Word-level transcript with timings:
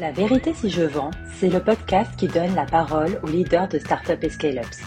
La 0.00 0.12
vérité 0.12 0.54
si 0.54 0.70
je 0.70 0.80
vends, 0.80 1.10
c'est 1.34 1.50
le 1.50 1.62
podcast 1.62 2.16
qui 2.16 2.26
donne 2.26 2.54
la 2.54 2.64
parole 2.64 3.20
aux 3.22 3.26
leaders 3.26 3.68
de 3.68 3.78
startups 3.78 4.16
et 4.22 4.30
scale-ups. 4.30 4.80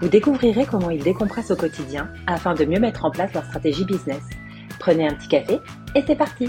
Vous 0.00 0.08
découvrirez 0.08 0.66
comment 0.66 0.88
ils 0.88 1.02
décompressent 1.02 1.50
au 1.50 1.56
quotidien 1.56 2.12
afin 2.28 2.54
de 2.54 2.64
mieux 2.64 2.78
mettre 2.78 3.04
en 3.04 3.10
place 3.10 3.34
leur 3.34 3.44
stratégie 3.44 3.84
business. 3.84 4.22
Prenez 4.78 5.08
un 5.08 5.14
petit 5.14 5.26
café 5.26 5.58
et 5.96 6.04
c'est 6.06 6.14
parti 6.14 6.48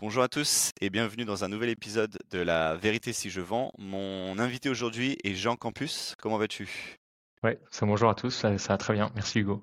Bonjour 0.00 0.24
à 0.24 0.28
tous 0.28 0.72
et 0.80 0.90
bienvenue 0.90 1.24
dans 1.24 1.44
un 1.44 1.48
nouvel 1.48 1.68
épisode 1.68 2.18
de 2.32 2.40
La 2.40 2.74
vérité 2.74 3.12
si 3.12 3.30
je 3.30 3.40
vends. 3.40 3.70
Mon 3.78 4.36
invité 4.40 4.68
aujourd'hui 4.68 5.16
est 5.22 5.34
Jean 5.34 5.54
Campus. 5.54 6.16
Comment 6.20 6.38
vas-tu? 6.38 6.98
Ouais, 7.44 7.60
ça, 7.70 7.86
bonjour 7.86 8.10
à 8.10 8.16
tous, 8.16 8.30
ça, 8.30 8.58
ça 8.58 8.72
va 8.72 8.78
très 8.78 8.94
bien. 8.94 9.12
Merci 9.14 9.38
Hugo. 9.38 9.62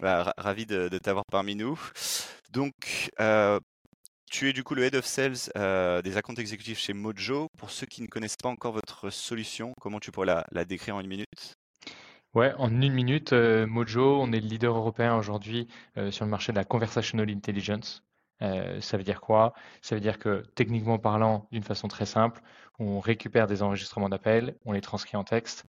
Bah, 0.00 0.24
ra- 0.24 0.34
ravi 0.36 0.66
de, 0.66 0.88
t'avoir 0.98 1.24
parmi 1.30 1.54
nous. 1.54 1.78
Donc, 2.50 3.10
euh, 3.20 3.60
tu 4.30 4.48
es 4.48 4.52
du 4.52 4.64
coup 4.64 4.74
le 4.74 4.84
Head 4.84 4.94
of 4.94 5.04
Sales 5.04 5.36
euh, 5.56 6.02
des 6.02 6.16
accounts 6.16 6.34
exécutifs 6.34 6.78
chez 6.78 6.92
Mojo. 6.92 7.48
Pour 7.58 7.70
ceux 7.70 7.86
qui 7.86 8.02
ne 8.02 8.06
connaissent 8.06 8.36
pas 8.36 8.48
encore 8.48 8.72
votre 8.72 9.10
solution, 9.10 9.72
comment 9.80 10.00
tu 10.00 10.10
pourrais 10.10 10.44
la, 10.50 10.64
décrire 10.64 10.96
en 10.96 11.00
une 11.00 11.08
minute? 11.08 11.54
Ouais, 12.34 12.54
en 12.56 12.70
une 12.70 12.92
minute, 12.92 13.34
euh, 13.34 13.66
Mojo, 13.66 14.18
on 14.20 14.32
est 14.32 14.40
le 14.40 14.46
leader 14.48 14.74
européen 14.74 15.16
aujourd'hui 15.16 15.68
sur 16.10 16.24
le 16.24 16.30
marché 16.30 16.52
de 16.52 16.56
la 16.56 16.64
conversational 16.64 17.30
intelligence. 17.30 18.02
Ça 18.40 18.96
veut 18.96 19.04
dire 19.04 19.20
quoi? 19.20 19.52
Ça 19.82 19.94
veut 19.94 20.00
dire 20.00 20.18
que 20.18 20.44
techniquement 20.56 20.98
parlant, 20.98 21.46
d'une 21.52 21.62
façon 21.62 21.86
très 21.86 22.06
simple, 22.06 22.42
on 22.78 22.98
récupère 22.98 23.46
des 23.46 23.62
enregistrements 23.62 24.08
d'appels, 24.08 24.56
on 24.64 24.72
les 24.72 24.80
transcrit 24.80 25.16
en 25.16 25.22
texte, 25.24 25.64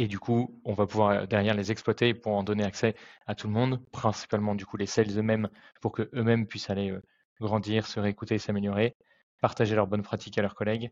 et 0.00 0.08
du 0.08 0.18
coup, 0.18 0.58
on 0.64 0.72
va 0.72 0.86
pouvoir 0.86 1.10
euh, 1.10 1.26
derrière 1.26 1.52
les 1.52 1.70
exploiter 1.70 2.14
pour 2.14 2.32
en 2.32 2.42
donner 2.42 2.64
accès 2.64 2.96
à 3.26 3.34
tout 3.34 3.48
le 3.48 3.52
monde, 3.52 3.84
principalement 3.92 4.54
du 4.54 4.64
coup 4.64 4.78
les 4.78 4.86
sales 4.86 5.18
eux-mêmes, 5.18 5.50
pour 5.82 5.92
que 5.92 6.08
eux-mêmes 6.14 6.46
puissent 6.46 6.70
aller 6.70 6.90
euh, 6.90 7.02
grandir, 7.38 7.86
se 7.86 8.00
réécouter, 8.00 8.38
s'améliorer, 8.38 8.96
partager 9.42 9.74
leurs 9.74 9.86
bonnes 9.86 10.02
pratiques 10.02 10.38
à 10.38 10.42
leurs 10.42 10.54
collègues, 10.54 10.90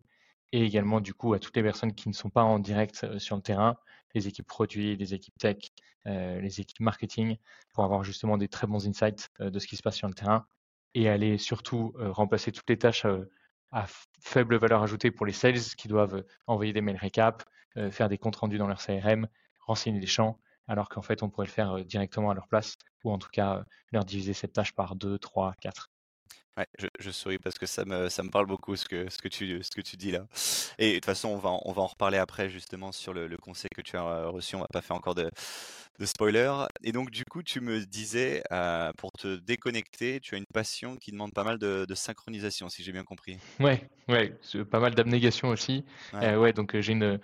et 0.53 0.63
également 0.63 1.01
du 1.01 1.15
coup 1.15 1.33
à 1.33 1.39
toutes 1.39 1.57
les 1.57 1.63
personnes 1.63 1.95
qui 1.95 2.11
ne 2.11 2.13
sont 2.13 2.29
pas 2.29 2.43
en 2.43 2.59
direct 2.59 3.01
euh, 3.05 3.19
sur 3.19 3.35
le 3.35 3.41
terrain, 3.41 3.79
les 4.15 4.29
équipes 4.29 4.47
produits, 4.47 4.95
les 4.95 5.15
équipes 5.15 5.39
tech, 5.39 5.57
les 6.05 6.61
équipes 6.61 6.81
marketing, 6.81 7.37
pour 7.75 7.85
avoir 7.85 8.03
justement 8.03 8.39
des 8.39 8.49
très 8.49 8.67
bons 8.67 8.87
insights 8.89 9.31
de 9.41 9.59
ce 9.59 9.67
qui 9.67 9.77
se 9.77 9.83
passe 9.83 9.97
sur 9.97 10.09
le 10.09 10.15
terrain, 10.15 10.47
et 10.95 11.07
aller 11.07 11.37
surtout 11.37 11.93
remplacer 11.99 12.51
toutes 12.51 12.71
les 12.71 12.79
tâches 12.79 13.05
à 13.73 13.85
faible 14.23 14.57
valeur 14.57 14.83
ajoutée 14.83 15.11
pour 15.11 15.27
les 15.27 15.35
sales 15.35 15.61
qui 15.77 15.87
doivent 15.87 16.25
envoyer 16.47 16.73
des 16.73 16.81
mails 16.81 16.97
récap, 16.97 17.45
euh, 17.77 17.91
faire 17.91 18.09
des 18.09 18.19
comptes 18.19 18.37
rendus 18.37 18.59
dans 18.59 18.67
leur 18.69 18.81
CRM, 18.81 19.29
renseigner 19.61 20.01
les 20.01 20.07
champs, 20.07 20.39
alors 20.67 20.89
qu'en 20.89 21.03
fait, 21.03 21.23
on 21.23 21.31
pourrait 21.31 21.47
le 21.47 21.53
faire 21.53 21.73
euh, 21.79 21.85
directement 21.85 22.31
à 22.31 22.35
leur 22.35 22.49
place, 22.49 22.77
ou 23.05 23.11
en 23.13 23.19
tout 23.19 23.31
cas, 23.31 23.59
euh, 23.59 23.65
leur 23.93 24.05
diviser 24.05 24.33
cette 24.35 24.53
tâche 24.53 24.73
par 24.75 24.97
2, 24.97 25.19
3, 25.19 25.55
4. 25.61 25.91
Ouais, 26.57 26.67
je, 26.79 26.89
je 26.99 27.11
souris 27.13 27.39
parce 27.39 27.57
que 27.57 27.67
ça 27.67 27.85
me, 27.85 28.09
ça 28.09 28.25
me 28.25 28.31
parle 28.31 28.47
beaucoup 28.47 28.75
ce 28.75 28.85
que, 28.85 29.09
ce 29.09 29.19
que 29.19 29.29
tu, 29.29 29.63
ce 29.63 29.71
que 29.71 29.81
tu 29.81 29.97
dis 29.97 30.11
là. 30.11 30.27
Et 30.79 30.89
de 30.91 30.95
toute 30.97 31.05
façon, 31.05 31.29
on 31.29 31.39
va, 31.39 31.51
en- 31.51 31.63
on 31.65 31.73
va 31.73 31.83
en 31.83 31.87
reparler 31.87 32.19
après 32.19 32.51
justement 32.51 32.91
sur 32.91 33.15
le, 33.15 33.29
le 33.29 33.37
conseil 33.37 33.69
que 33.75 33.81
tu 33.81 33.97
as 33.97 34.27
reçu. 34.27 34.57
On 34.57 34.61
va 34.61 34.67
pas 34.73 34.83
faire 34.83 34.97
encore 34.97 35.15
de, 35.15 35.31
de 36.01 36.07
spoiler. 36.07 36.53
Et 36.83 36.91
donc, 36.93 37.11
du 37.13 37.25
coup, 37.25 37.43
tu 37.45 37.61
me 37.61 37.85
disais, 37.87 38.43
euh, 38.53 38.93
pour 38.99 39.13
te 39.13 39.37
déconnecter, 39.37 40.19
tu 40.21 40.35
as 40.35 40.39
une 40.39 40.47
passion 40.53 40.97
qui 40.97 41.13
demande 41.13 41.33
pas 41.33 41.45
mal 41.45 41.59
de, 41.59 41.87
de 41.89 41.95
synchronisation, 41.95 42.69
si 42.69 42.83
j'ai 42.83 42.93
bien 42.93 43.05
compris. 43.05 43.39
Ouais, 43.61 43.89
ouais, 44.09 44.33
pas 44.71 44.79
mal 44.81 44.95
d'abnégation 44.95 45.49
aussi. 45.49 45.85
Ouais, 46.13 46.33
Euh, 46.35 46.39
ouais, 46.39 46.53
donc 46.53 46.79
j'ai 46.81 46.93
une, 46.93 47.19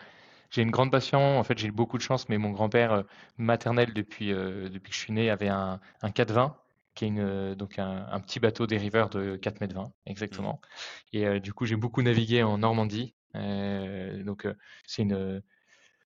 j'ai 0.54 0.62
une 0.62 0.70
grande 0.70 0.92
passion. 0.92 1.38
En 1.38 1.42
fait, 1.44 1.58
j'ai 1.58 1.68
eu 1.68 1.72
beaucoup 1.72 1.98
de 1.98 2.02
chance, 2.02 2.28
mais 2.28 2.38
mon 2.38 2.50
grand-père 2.50 2.92
euh, 2.92 3.02
maternel, 3.38 3.92
depuis, 3.92 4.32
euh, 4.32 4.68
depuis 4.68 4.90
que 4.90 4.96
je 4.96 5.00
suis 5.00 5.12
né, 5.12 5.28
avait 5.30 5.48
un, 5.48 5.80
un 6.02 6.10
420, 6.10 6.56
qui 6.94 7.04
est 7.04 7.08
une, 7.08 7.18
euh, 7.20 7.54
donc 7.56 7.78
un, 7.78 8.06
un 8.10 8.20
petit 8.20 8.38
bateau 8.40 8.66
dériveur 8.66 9.10
de 9.10 9.36
4 9.36 9.60
mètres 9.60 9.74
20, 9.74 9.82
Mhm. 9.84 9.92
exactement. 10.06 10.60
Et 11.12 11.26
euh, 11.26 11.40
du 11.40 11.52
coup, 11.52 11.66
j'ai 11.66 11.76
beaucoup 11.76 12.02
navigué 12.02 12.42
en 12.44 12.58
Normandie. 12.58 13.14
Euh, 13.34 14.22
donc, 14.22 14.46
euh, 14.46 14.54
c'est 14.86 15.02
une, 15.02 15.42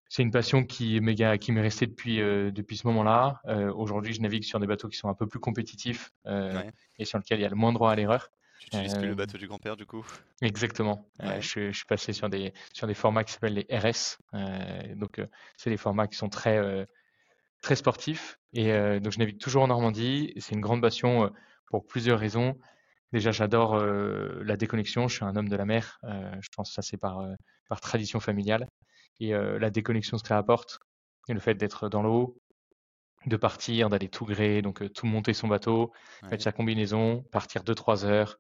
c'est 0.09 0.23
une 0.23 0.31
passion 0.31 0.65
qui 0.65 1.01
m'est, 1.01 1.15
ga- 1.15 1.37
qui 1.37 1.53
m'est 1.53 1.61
restée 1.61 1.87
depuis, 1.87 2.17
depuis 2.17 2.79
ce 2.79 2.87
moment-là. 2.87 3.43
Aujourd'hui, 3.75 4.15
je 4.15 4.23
navigue 4.23 4.45
sur 4.45 4.59
des 4.61 4.67
bateaux 4.67 4.89
qui 4.89 4.97
sont 4.97 5.09
un 5.11 5.15
peu 5.15 5.27
plus 5.27 5.41
compétitifs 5.41 6.13
ouais. 6.25 6.73
et 6.99 7.05
sur 7.05 7.19
lesquels 7.19 7.41
il 7.41 7.43
y 7.43 7.47
a 7.47 7.51
le 7.51 7.57
moins 7.57 7.75
droit 7.75 7.93
à 7.93 7.95
l'erreur. 7.95 8.31
Tu 8.59 8.67
utilises 8.67 8.95
plus 8.95 9.07
le 9.07 9.13
Euh, 9.13 9.15
bateau 9.17 9.39
du 9.39 9.47
grand-père 9.47 9.77
du 9.77 9.87
coup? 9.87 10.05
Exactement. 10.43 11.09
Euh, 11.23 11.29
Ouais. 11.29 11.41
je, 11.41 11.49
suis- 11.49 11.73
je 11.73 11.77
suis 11.79 11.87
passé 11.87 12.13
sur 12.13 12.29
des, 12.29 12.53
sur 12.73 12.87
des 12.87 12.95
formats 12.95 13.25
qui 13.25 13.33
s'appellent 13.33 13.55
les 13.55 13.67
RS. 13.71 14.19
Euh, 14.35 14.95
donc, 14.95 15.21
c'est 15.57 15.71
des 15.71 15.77
formats 15.77 16.07
qui 16.09 16.17
sont 16.17 16.29
très, 16.29 16.87
très 17.63 17.77
sportifs. 17.77 18.39
Et 18.53 18.69
donc, 19.01 19.13
je 19.13 19.19
navigue 19.19 19.39
toujours 19.39 19.63
en 19.63 19.69
Normandie. 19.69 20.33
C'est 20.39 20.55
une 20.55 20.61
grande 20.61 20.83
passion 20.83 21.33
pour 21.67 21.87
plusieurs 21.87 22.19
raisons. 22.19 22.59
Déjà, 23.13 23.31
j'adore 23.31 23.75
euh, 23.77 24.43
la 24.45 24.57
déconnexion. 24.57 25.09
Je 25.09 25.17
suis 25.17 25.25
un 25.25 25.35
homme 25.37 25.49
de 25.49 25.57
la 25.57 25.65
mer. 25.65 25.99
Euh, 26.05 26.31
je 26.41 26.49
pense 26.55 26.69
que 26.71 26.75
ça, 26.75 26.83
c'est 26.83 26.99
par, 26.99 27.21
euh, 27.21 27.35
par 27.69 27.81
tradition 27.81 28.21
familiale. 28.21 28.67
Et 29.21 29.33
la 29.33 29.71
déconnexion, 29.71 30.17
ce 30.17 30.23
que 30.23 30.29
ça 30.29 30.39
apporte, 30.39 30.79
et 31.29 31.35
le 31.35 31.41
fait 31.41 31.55
d'être 31.55 31.89
dans 31.89 32.03
l'eau, 32.05 32.39
de 33.27 33.37
partir, 33.37 33.89
d'aller 33.89 34.09
tout 34.09 34.25
gréer, 34.25 34.63
donc 34.63 34.93
tout 34.93 35.07
monter 35.07 35.33
son 35.35 35.49
bateau, 35.49 35.91
Ouais. 36.23 36.31
mettre 36.31 36.45
sa 36.45 36.53
combinaison, 36.53 37.25
partir 37.33 37.65
2-3 37.65 38.05
heures, 38.05 38.39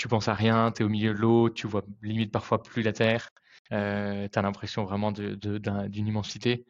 tu 0.00 0.08
penses 0.08 0.28
à 0.28 0.34
rien, 0.34 0.72
tu 0.72 0.80
es 0.82 0.86
au 0.86 0.88
milieu 0.88 1.12
de 1.12 1.18
l'eau, 1.18 1.50
tu 1.50 1.66
vois 1.66 1.82
limite 2.00 2.32
parfois 2.32 2.62
plus 2.62 2.82
la 2.82 2.94
terre, 2.94 3.28
euh, 3.70 4.26
tu 4.32 4.38
as 4.38 4.40
l'impression 4.42 4.82
vraiment 4.84 5.12
de- 5.12 5.34
de- 5.34 5.58
d'un- 5.58 5.88
d'une 5.90 6.06
immensité. 6.06 6.64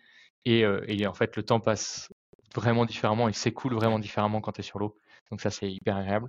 Et, 0.44 0.64
euh, 0.64 0.84
et 0.88 1.06
en 1.06 1.14
fait, 1.14 1.36
le 1.36 1.44
temps 1.44 1.60
passe 1.60 2.12
vraiment 2.56 2.84
différemment 2.86 3.28
et 3.28 3.32
s'écoule 3.32 3.74
vraiment 3.74 4.00
différemment 4.00 4.40
quand 4.40 4.50
tu 4.50 4.62
es 4.62 4.64
sur 4.64 4.80
l'eau. 4.80 4.98
Donc 5.30 5.40
ça, 5.40 5.50
c'est 5.50 5.70
hyper 5.70 5.96
agréable. 5.96 6.28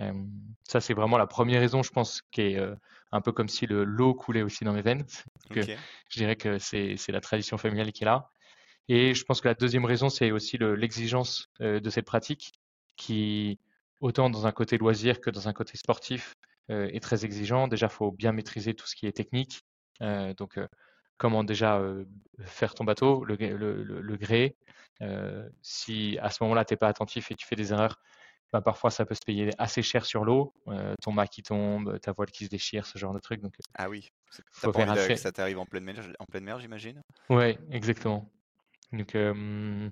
Euh, 0.00 0.12
ça, 0.64 0.80
c'est 0.80 0.92
vraiment 0.92 1.18
la 1.18 1.28
première 1.28 1.60
raison, 1.60 1.84
je 1.84 1.90
pense, 1.90 2.22
qui 2.32 2.40
est 2.40 2.58
euh, 2.58 2.74
un 3.12 3.20
peu 3.20 3.30
comme 3.30 3.48
si 3.48 3.66
le 3.66 3.84
l'eau 3.84 4.12
coulait 4.12 4.42
aussi 4.42 4.64
dans 4.64 4.72
mes 4.72 4.82
veines. 4.82 5.04
Donc, 5.50 5.58
je 6.08 6.18
dirais 6.18 6.34
que 6.34 6.58
c'est 6.58 6.96
la 7.12 7.20
tradition 7.20 7.58
familiale 7.58 7.92
qui 7.92 8.02
est 8.02 8.06
là. 8.06 8.28
Et 8.88 9.14
je 9.14 9.22
pense 9.24 9.40
que 9.40 9.46
la 9.46 9.54
deuxième 9.54 9.84
raison, 9.84 10.08
c'est 10.08 10.32
aussi 10.32 10.58
le- 10.58 10.74
l'exigence 10.74 11.48
de 11.60 11.90
cette 11.90 12.06
pratique 12.06 12.50
qui, 12.96 13.60
autant 14.00 14.30
dans 14.30 14.46
un 14.46 14.52
côté 14.52 14.78
loisir 14.78 15.20
que 15.20 15.30
dans 15.30 15.48
un 15.48 15.52
côté 15.52 15.76
sportif, 15.76 16.34
euh, 16.70 16.88
est 16.92 17.00
très 17.00 17.24
exigeant. 17.24 17.68
Déjà, 17.68 17.86
il 17.86 17.92
faut 17.92 18.12
bien 18.12 18.32
maîtriser 18.32 18.74
tout 18.74 18.86
ce 18.86 18.94
qui 18.94 19.06
est 19.06 19.12
technique. 19.12 19.62
Euh, 20.02 20.34
donc, 20.34 20.58
euh, 20.58 20.66
comment 21.16 21.42
déjà 21.42 21.82
faire 22.44 22.74
ton 22.74 22.84
bateau, 22.84 23.24
le, 23.24 23.36
gré- 23.36 23.50
le, 23.56 23.82
le- 23.82 24.00
le 24.00 24.16
gréer. 24.16 24.56
Si 25.62 26.18
à 26.20 26.30
ce 26.30 26.42
moment-là, 26.44 26.64
tu 26.64 26.74
n'es 26.74 26.78
pas 26.78 26.88
attentif 26.88 27.30
et 27.30 27.34
tu 27.34 27.46
fais 27.46 27.56
des 27.56 27.72
erreurs, 27.72 27.98
bah, 28.52 28.60
parfois 28.60 28.90
ça 28.90 29.04
peut 29.04 29.14
se 29.14 29.24
payer 29.26 29.50
assez 29.58 29.82
cher 29.82 30.06
sur 30.06 30.24
l'eau. 30.24 30.54
Euh, 30.68 30.94
ton 31.02 31.12
mât 31.12 31.26
qui 31.26 31.42
tombe, 31.42 31.98
ta 32.00 32.12
voile 32.12 32.30
qui 32.30 32.44
se 32.44 32.50
déchire, 32.50 32.86
ce 32.86 32.98
genre 32.98 33.12
de 33.12 33.18
trucs. 33.18 33.40
Donc, 33.40 33.54
Ah 33.74 33.88
oui. 33.88 34.08
Faut 34.52 34.72
faire 34.72 34.86
que 34.86 35.00
assez. 35.00 35.16
ça 35.16 35.32
t'arrive 35.32 35.58
en 35.58 35.66
pleine 35.66 35.84
mer, 35.84 35.96
en 36.18 36.24
pleine 36.24 36.44
mer, 36.44 36.60
j'imagine? 36.60 37.02
Ouais, 37.30 37.58
exactement. 37.70 38.30
Donc, 38.92 39.14
euh, 39.14 39.90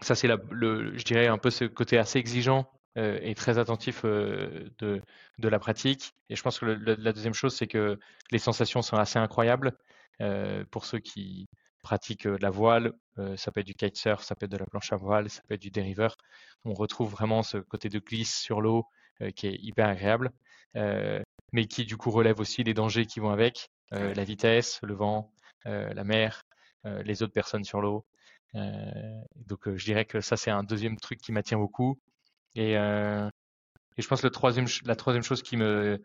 ça, 0.00 0.14
c'est 0.14 0.28
le, 0.50 0.96
je 0.96 1.04
dirais 1.04 1.26
un 1.26 1.38
peu 1.38 1.50
ce 1.50 1.64
côté 1.64 1.98
assez 1.98 2.18
exigeant 2.18 2.70
euh, 2.98 3.18
et 3.22 3.34
très 3.34 3.58
attentif 3.58 4.02
euh, 4.04 4.68
de, 4.78 5.00
de 5.38 5.48
la 5.48 5.58
pratique. 5.58 6.12
Et 6.28 6.36
je 6.36 6.42
pense 6.42 6.58
que 6.58 6.66
le- 6.66 6.74
le- 6.74 6.94
la 6.96 7.12
deuxième 7.12 7.34
chose, 7.34 7.54
c'est 7.54 7.66
que 7.66 7.98
les 8.30 8.38
sensations 8.38 8.82
sont 8.82 8.96
assez 8.96 9.18
incroyables 9.18 9.72
euh, 10.20 10.64
pour 10.70 10.84
ceux 10.84 10.98
qui 10.98 11.46
pratiquent 11.82 12.26
euh, 12.26 12.38
la 12.40 12.50
voile. 12.50 12.92
ça 13.36 13.50
peut 13.52 13.60
être 13.60 13.66
du 13.66 13.74
kitesurf, 13.74 14.22
ça 14.22 14.34
peut 14.34 14.46
être 14.46 14.52
de 14.52 14.56
la 14.56 14.66
planche 14.66 14.92
à 14.92 14.96
voile, 14.96 15.28
ça 15.30 15.42
peut 15.48 15.54
être 15.54 15.62
du 15.62 15.70
dériveur. 15.70 16.16
On 16.64 16.74
retrouve 16.74 17.10
vraiment 17.10 17.42
ce 17.42 17.58
côté 17.58 17.88
de 17.88 17.98
glisse 17.98 18.34
sur 18.38 18.60
l'eau 18.60 18.86
qui 19.36 19.46
est 19.48 19.56
hyper 19.60 19.86
agréable, 19.88 20.30
mais 20.74 21.66
qui 21.66 21.84
du 21.84 21.96
coup 21.96 22.10
relève 22.10 22.40
aussi 22.40 22.64
les 22.64 22.74
dangers 22.74 23.06
qui 23.06 23.20
vont 23.20 23.30
avec, 23.30 23.68
la 23.90 24.24
vitesse, 24.24 24.80
le 24.82 24.94
vent, 24.94 25.30
la 25.66 26.04
mer, 26.04 26.42
les 26.84 27.22
autres 27.22 27.34
personnes 27.34 27.64
sur 27.64 27.80
l'eau. 27.82 28.06
Euh, 28.54 29.20
donc 29.46 29.66
euh, 29.66 29.76
je 29.76 29.84
dirais 29.84 30.04
que 30.04 30.20
ça 30.20 30.36
c'est 30.36 30.50
un 30.50 30.62
deuxième 30.62 30.96
truc 30.98 31.20
qui 31.20 31.32
m'attire 31.32 31.58
beaucoup. 31.58 31.98
Et, 32.54 32.76
euh, 32.76 33.28
et 33.98 34.02
je 34.02 34.08
pense 34.08 34.20
que 34.22 34.26
le 34.26 34.32
troisième, 34.32 34.66
la 34.84 34.96
troisième 34.96 35.22
chose 35.22 35.42
qui 35.42 35.56
me, 35.56 36.00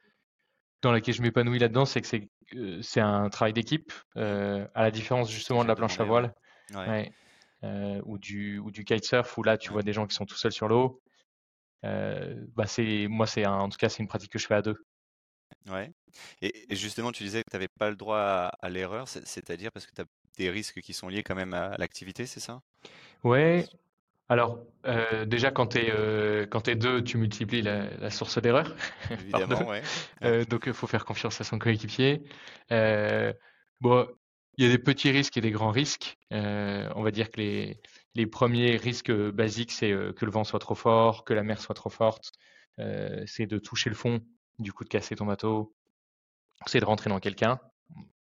dans 0.82 0.92
laquelle 0.92 1.16
je 1.16 1.22
m'épanouis 1.22 1.60
là-dedans, 1.60 1.86
c'est 1.86 2.02
que 2.02 2.08
c'est 2.08 2.30
euh, 2.56 2.82
c'est 2.82 3.02
un 3.02 3.30
travail 3.30 3.54
d'équipe, 3.54 3.92
euh, 4.18 4.68
à 4.76 4.84
la 4.84 4.92
différence 4.92 5.32
justement 5.32 5.64
de 5.64 5.68
la 5.68 5.76
planche 5.76 6.00
à 6.00 6.06
voile 6.06 6.34
Ouais. 6.76 7.12
ouais, 7.64 8.02
ou 8.06 8.18
du, 8.18 8.60
ou 8.60 8.72
du 8.72 8.86
kitesurf, 8.86 9.38
où 9.38 9.44
là 9.44 9.58
tu 9.58 9.72
vois 9.72 9.84
des 9.84 9.94
gens 9.94 10.08
qui 10.08 10.16
sont 10.16 10.26
tout 10.26 10.38
seuls 10.38 10.52
sur 10.54 10.68
l'eau. 10.68 11.02
Bah 11.84 12.68
c'est, 12.68 13.08
moi, 13.10 13.28
c'est 13.28 13.46
un- 13.46 13.54
en 13.60 13.70
tout 13.70 13.78
cas, 13.78 13.90
c'est 13.90 14.02
une 14.04 14.08
pratique 14.08 14.32
que 14.32 14.40
je 14.40 14.48
fais 14.48 14.56
à 14.56 14.62
deux. 14.62 14.78
Ouais. 15.70 15.92
Et, 16.42 16.72
et 16.72 16.76
justement, 16.76 17.12
tu 17.12 17.24
disais 17.24 17.44
que 17.44 17.50
tu 17.50 17.56
n'avais 17.56 17.68
pas 17.68 17.90
le 17.90 17.96
droit 17.96 18.20
à, 18.20 18.48
à 18.62 18.70
l'erreur, 18.70 19.08
c'est- 19.08 19.26
c'est-à-dire 19.26 19.72
parce 19.72 19.86
que 19.86 19.94
tu 19.94 20.02
as 20.02 20.06
des 20.38 20.50
risques 20.50 20.82
qui 20.82 20.94
sont 20.94 21.10
liés 21.10 21.24
quand 21.24 21.36
même 21.36 21.54
à 21.54 21.76
l'activité, 21.78 22.26
c'est 22.26 22.40
ça? 22.40 22.62
Ouais, 23.24 23.68
alors 24.30 24.60
euh, 24.86 25.26
déjà 25.26 25.52
quand 25.52 25.68
tu 25.68 25.80
es, 25.80 26.48
quand 26.50 26.62
t'es 26.62 26.76
deux, 26.76 27.04
tu 27.04 27.18
multiplies 27.18 27.62
la, 27.62 27.90
la 27.98 28.10
source 28.10 28.42
d'erreur. 28.42 28.76
Évidemment, 29.12 29.68
ouais. 29.68 29.82
Euh, 30.24 30.46
donc 30.46 30.64
il 30.68 30.74
faut 30.74 30.88
faire 30.88 31.06
confiance 31.06 31.40
à 31.42 31.44
son 31.44 31.60
coéquipier. 31.60 32.24
Euh, 32.72 33.34
bon, 33.82 34.08
il 34.58 34.66
y 34.66 34.68
a 34.68 34.72
des 34.72 34.80
petits 34.80 35.12
risques 35.12 35.38
et 35.38 35.42
des 35.42 35.52
grands 35.52 35.72
risques. 35.72 36.18
Euh, 36.34 36.90
on 36.96 37.04
va 37.04 37.12
dire 37.12 37.32
que 37.32 37.40
les, 37.40 37.80
les 38.16 38.26
premiers 38.28 38.78
risques 38.78 39.12
basiques, 39.12 39.72
c'est 39.72 39.92
que 39.92 40.26
le 40.26 40.32
vent 40.32 40.44
soit 40.44 40.60
trop 40.60 40.76
fort, 40.76 41.26
que 41.26 41.34
la 41.34 41.44
mer 41.44 41.60
soit 41.62 41.76
trop 41.76 41.90
forte, 41.90 42.32
c'est 43.26 43.46
de 43.46 43.58
toucher 43.60 43.90
le 43.90 43.96
fond, 43.96 44.22
du 44.60 44.74
coup 44.74 44.84
de 44.84 44.90
casser 44.90 45.16
ton 45.16 45.26
bateau, 45.26 45.74
c'est 46.66 46.80
de 46.80 46.86
rentrer 46.86 47.10
dans 47.10 47.20
quelqu'un, 47.20 47.60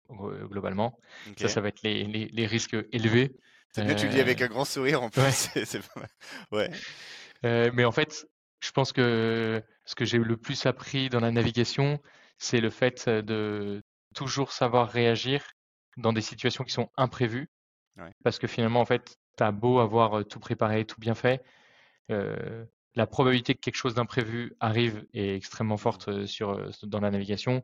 globalement. 0.09 0.97
Ça, 1.37 1.47
ça 1.47 1.61
va 1.61 1.67
être 1.69 1.81
les, 1.83 2.05
les, 2.05 2.27
les 2.27 2.45
risques 2.45 2.77
élevés. 2.91 3.35
C'est 3.73 3.85
bien, 3.85 3.95
tu 3.95 4.05
le 4.07 4.11
dis 4.11 4.19
avec 4.19 4.41
un 4.41 4.47
grand 4.47 4.65
sourire 4.65 5.01
en 5.01 5.09
plus. 5.09 5.21
Ouais. 5.21 5.63
ouais. 7.43 7.71
mais 7.71 7.85
en 7.85 7.91
fait, 7.91 8.25
je 8.61 8.71
pense 8.71 8.91
que 8.91 9.63
ce 9.85 9.95
que 9.95 10.05
j'ai 10.05 10.17
le 10.17 10.37
plus 10.37 10.65
appris 10.65 11.09
dans 11.09 11.19
la 11.19 11.31
navigation, 11.31 11.99
c'est 12.37 12.59
le 12.59 12.69
fait 12.69 13.07
de 13.09 13.81
toujours 14.13 14.51
savoir 14.51 14.89
réagir 14.89 15.43
dans 15.97 16.13
des 16.13 16.21
situations 16.21 16.63
qui 16.63 16.73
sont 16.73 16.89
imprévues. 16.97 17.49
Parce 18.23 18.39
que 18.39 18.47
finalement, 18.47 18.81
en 18.81 18.85
fait, 18.85 19.17
tu 19.37 19.43
as 19.43 19.51
beau 19.51 19.79
avoir 19.79 20.25
tout 20.25 20.39
préparé, 20.39 20.85
tout 20.85 20.99
bien 20.99 21.13
fait, 21.13 21.43
euh, 22.09 22.65
la 22.95 23.07
probabilité 23.07 23.53
que 23.53 23.59
quelque 23.59 23.75
chose 23.75 23.93
d'imprévu 23.93 24.53
arrive 24.59 25.05
est 25.13 25.35
extrêmement 25.35 25.77
forte 25.77 26.25
sur, 26.25 26.69
dans 26.83 26.99
la 26.99 27.11
navigation. 27.11 27.63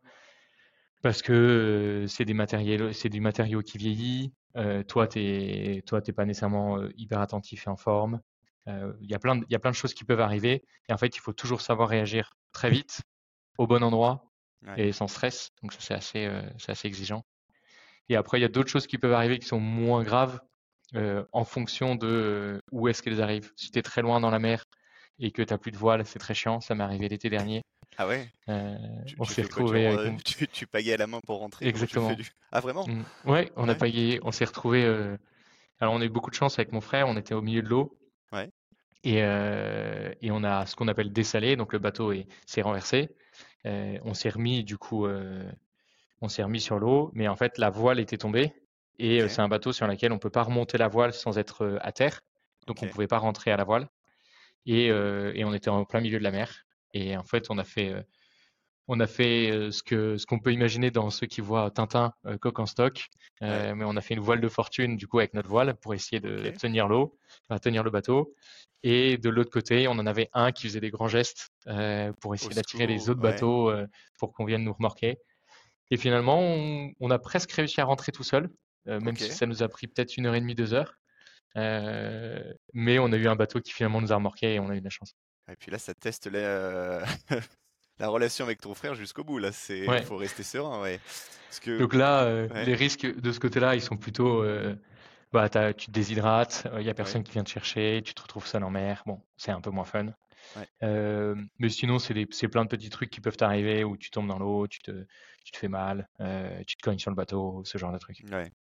Parce 1.02 1.22
que 1.22 2.06
c'est 2.08 2.26
des 2.26 2.34
matériels, 2.34 2.94
c'est 2.94 3.10
du 3.10 3.20
matériau 3.20 3.62
qui 3.62 3.78
vieillit. 3.78 4.34
Toi, 4.88 5.08
tu 5.08 5.20
n'es 5.20 5.82
pas 6.16 6.26
nécessairement 6.26 6.80
hyper 6.96 7.20
attentif 7.20 7.68
et 7.68 7.70
en 7.70 7.78
forme. 7.78 8.22
Il 8.68 9.10
y, 9.10 9.14
a 9.14 9.20
plein 9.20 9.36
de, 9.36 9.46
y 9.50 9.56
a 9.56 9.60
plein 9.60 9.72
de 9.72 9.76
choses 9.76 9.94
qui 9.94 10.04
peuvent 10.04 10.20
arriver. 10.20 10.64
Et 10.90 10.94
en 10.94 10.98
fait, 10.98 11.16
il 11.16 11.20
faut 11.20 11.34
toujours 11.34 11.62
savoir 11.62 11.90
réagir 11.90 12.34
très 12.52 12.70
vite, 12.70 13.02
au 13.58 13.68
bon 13.68 13.84
endroit 13.84 14.32
et 14.76 14.92
sans 14.92 15.08
stress. 15.08 15.52
Donc, 15.62 15.74
ça, 15.74 15.80
c'est 15.80 15.94
assez, 15.94 16.42
c'est 16.58 16.72
assez 16.72 16.88
exigeant. 16.88 17.24
Et 18.10 18.16
après, 18.16 18.40
il 18.40 18.42
y 18.42 18.46
a 18.46 18.50
d'autres 18.50 18.70
choses 18.70 18.88
qui 18.88 18.98
peuvent 18.98 19.14
arriver 19.14 19.40
qui 19.40 19.48
sont 19.48 19.60
moins 19.60 20.04
graves 20.04 20.40
en 21.32 21.44
fonction 21.44 21.96
de 21.96 22.62
où 22.72 22.88
est-ce 22.88 23.02
qu'elles 23.02 23.22
arrivent. 23.22 23.52
Si 23.56 23.72
tu 23.72 23.80
es 23.80 23.82
très 23.82 24.02
loin 24.02 24.20
dans 24.20 24.32
la 24.32 24.40
mer 24.40 24.64
et 25.20 25.32
que 25.32 25.42
tu 25.42 25.54
n'as 25.54 25.58
plus 25.58 25.72
de 25.72 25.78
voile, 25.78 26.06
c'est 26.06 26.20
très 26.20 26.34
chiant. 26.34 26.62
Ça 26.62 26.76
m'est 26.76 26.84
arrivé 26.84 27.10
l'été 27.10 27.30
dernier. 27.30 27.62
Ah 27.98 28.08
ouais? 28.08 28.30
On 28.48 29.26
s'est 29.26 29.42
retrouvé. 29.42 30.16
Tu, 30.24 30.48
tu, 30.48 30.68
payais 30.68 30.94
à 30.94 30.98
la 30.98 31.08
main 31.08 31.20
pour 31.26 31.40
rentrer 31.40 31.68
Exactement. 31.68 32.16
Ah 32.52 32.62
vraiment? 32.62 32.88
Mmh. 32.88 33.04
Ouais, 33.30 33.52
on 33.56 33.68
a 33.68 33.76
payé. 33.76 34.20
On 34.24 34.32
s'est 34.32 34.46
retrouvé. 34.46 34.86
Alors, 35.80 35.94
on 35.94 36.02
a 36.02 36.06
eu 36.06 36.10
beaucoup 36.10 36.30
de 36.30 36.36
chance 36.36 36.60
avec 36.60 36.72
mon 36.72 36.82
frère. 36.82 37.08
On 37.08 37.18
était 37.18 37.34
au 37.34 37.42
milieu 37.42 37.62
de 37.62 37.68
l'eau. 37.68 37.98
Ouais. 38.32 38.50
Et, 39.04 39.18
et, 39.18 40.32
on 40.32 40.44
a 40.44 40.66
ce 40.66 40.76
qu'on 40.76 40.88
appelle 40.88 41.12
dessalé, 41.12 41.56
donc 41.56 41.74
le 41.74 41.80
bateau 41.80 42.14
s'est 42.46 42.62
renversé. 42.62 43.10
on 43.66 44.14
s'est 44.14 44.30
remis 44.30 44.64
du 44.64 44.78
coup, 44.78 45.08
on 46.22 46.28
s'est 46.28 46.44
remis 46.44 46.62
sur 46.62 46.80
l'eau, 46.80 47.12
mais 47.14 47.28
en 47.28 47.36
fait 47.36 47.58
la 47.58 47.70
voile 47.70 48.00
était 48.00 48.18
tombée 48.18 48.54
et 49.00 49.28
c'est 49.28 49.42
un 49.42 49.48
bateau 49.48 49.72
sur 49.72 49.88
lequel 49.88 50.12
on 50.12 50.20
peut 50.20 50.30
pas 50.30 50.44
remonter 50.44 50.78
la 50.78 50.88
voile 50.88 51.14
sans 51.14 51.38
être 51.38 51.78
à 51.82 51.92
terre, 51.92 52.22
donc 52.66 52.82
on 52.82 52.88
pouvait 52.88 53.08
pas 53.08 53.20
rentrer 53.20 53.52
à 53.52 53.58
la 53.58 53.64
voile. 53.64 53.88
Et, 54.66 54.88
et, 54.88 55.46
on 55.46 55.54
était 55.54 55.70
en 55.70 55.86
plein 55.86 56.02
milieu 56.02 56.20
de 56.20 56.24
la 56.24 56.32
mer. 56.32 56.67
Et 56.94 57.18
en 57.18 57.24
fait, 57.24 57.48
on 57.50 57.58
a 57.58 57.64
fait 57.64 57.94
on 58.88 59.00
a 59.00 59.08
fait 59.08 59.52
euh, 59.52 59.72
ce 59.72 59.84
que 59.84 60.18
ce 60.18 60.26
qu'on 60.26 60.40
peut 60.40 60.54
imaginer 60.54 60.92
dans 60.92 61.10
ceux 61.10 61.28
qui 61.28 61.42
voient 61.42 61.70
Tintin 61.72 62.14
euh, 62.26 62.38
coq 62.38 62.60
en 62.60 62.66
stock, 62.66 63.08
euh, 63.42 63.76
mais 63.76 63.86
on 63.86 63.96
a 63.98 64.02
fait 64.02 64.14
une 64.14 64.22
voile 64.22 64.42
de 64.42 64.48
fortune 64.48 64.96
du 64.96 65.08
coup 65.08 65.20
avec 65.20 65.34
notre 65.34 65.50
voile 65.50 65.76
pour 65.76 65.94
essayer 65.94 66.20
de 66.20 66.50
tenir 66.52 66.88
l'eau, 66.88 67.18
tenir 67.62 67.84
le 67.84 67.92
bateau. 67.92 68.34
Et 68.84 69.18
de 69.18 69.30
l'autre 69.30 69.50
côté, 69.50 69.88
on 69.88 69.94
en 69.94 70.06
avait 70.06 70.30
un 70.34 70.52
qui 70.52 70.68
faisait 70.68 70.80
des 70.80 70.92
grands 70.92 71.08
gestes 71.08 71.50
pour 72.22 72.36
essayer 72.36 72.54
d'attirer 72.54 72.88
les 72.88 73.10
autres 73.10 73.20
bateaux 73.20 73.72
pour 74.18 74.34
qu'on 74.34 74.46
vienne 74.46 74.64
nous 74.64 74.74
remorquer. 74.74 75.18
Et 75.90 75.98
finalement, 75.98 76.40
on, 76.40 77.12
a 77.12 77.20
presque 77.20 77.52
réussi 77.52 77.82
à 77.82 77.86
rentrer 77.86 78.12
tout 78.12 78.24
seul, 78.24 78.50
même 78.86 79.18
si 79.18 79.32
ça 79.32 79.46
nous 79.46 79.64
a 79.64 79.68
pris 79.68 79.88
peut-être 79.88 80.16
une 80.16 80.28
heure 80.28 80.36
et 80.36 80.42
demie, 80.42 80.56
deux 80.56 80.74
heures. 80.74 80.94
mais 81.56 83.00
on 83.00 83.12
a 83.12 83.18
eu 83.18 83.28
un 83.28 83.36
bateau 83.36 83.60
qui 83.60 83.74
finalement 83.74 84.00
nous 84.00 84.14
a 84.14 84.16
remorqué 84.16 84.54
et 84.54 84.60
on 84.60 84.70
a 84.70 84.76
eu 84.76 84.80
de 84.80 84.86
la 84.86 84.92
chance. 84.92 85.16
Et 85.52 85.56
puis 85.56 85.72
là, 85.72 85.80
ça 85.80 85.94
teste 85.94 86.28
les, 86.28 86.42
la 88.00 88.08
relation 88.08 88.46
avec 88.46 88.62
ton 88.62 88.74
frère 88.74 88.96
jusqu'au 88.96 89.24
bout. 89.24 89.38
Là, 89.38 89.52
c'est 89.52 89.80
il 89.80 90.04
faut 90.04 90.18
rester 90.18 90.44
serein. 90.44 90.82
Ouais. 90.82 91.00
Parce 91.48 91.60
que... 91.60 91.78
Donc 91.78 91.94
là, 91.94 92.24
euh, 92.24 92.48
les 92.66 92.76
risques 92.76 93.06
de 93.06 93.32
ce 93.32 93.40
côté-là, 93.40 93.76
ils 93.76 93.82
sont 93.82 93.98
plutôt. 93.98 94.44
Euh, 94.44 94.76
bah, 95.32 95.50
tu 95.50 95.88
te 95.88 95.92
déshydrates, 95.92 96.68
il 96.78 96.84
n'y 96.84 96.90
a 96.90 96.94
personne 96.94 97.24
qui 97.24 97.32
vient 97.34 97.44
te 97.44 97.50
chercher, 97.50 98.02
tu 98.04 98.14
te 98.14 98.22
retrouves 98.22 98.48
seul 98.48 98.64
en 98.64 98.70
mer. 98.70 99.04
Bon, 99.06 99.22
c'est 99.36 99.52
un 99.52 99.62
peu 99.62 99.70
moins 99.70 99.86
fun. 99.86 100.08
Euh, 100.84 101.36
mais 101.60 101.70
sinon, 101.70 102.00
c'est 102.00 102.48
plein 102.48 102.64
de 102.64 102.70
petits 102.70 102.90
trucs 102.90 103.10
qui 103.10 103.22
peuvent 103.22 103.38
t'arriver 103.38 103.84
où 103.84 103.98
tu 103.98 104.10
tombes 104.10 104.28
dans 104.28 104.40
l'eau, 104.40 104.68
tu 104.68 104.80
te, 104.80 105.06
tu 105.44 105.52
te 105.52 105.58
fais 105.58 105.68
mal, 105.68 106.08
tu 106.66 106.78
te 106.78 106.82
cognes 106.82 107.00
sur 107.00 107.12
le 107.12 107.16
bateau, 107.16 107.62
ce 107.66 107.78
genre 107.78 107.92
de 107.92 107.98
trucs. 107.98 108.24
Ouais. 108.32 108.52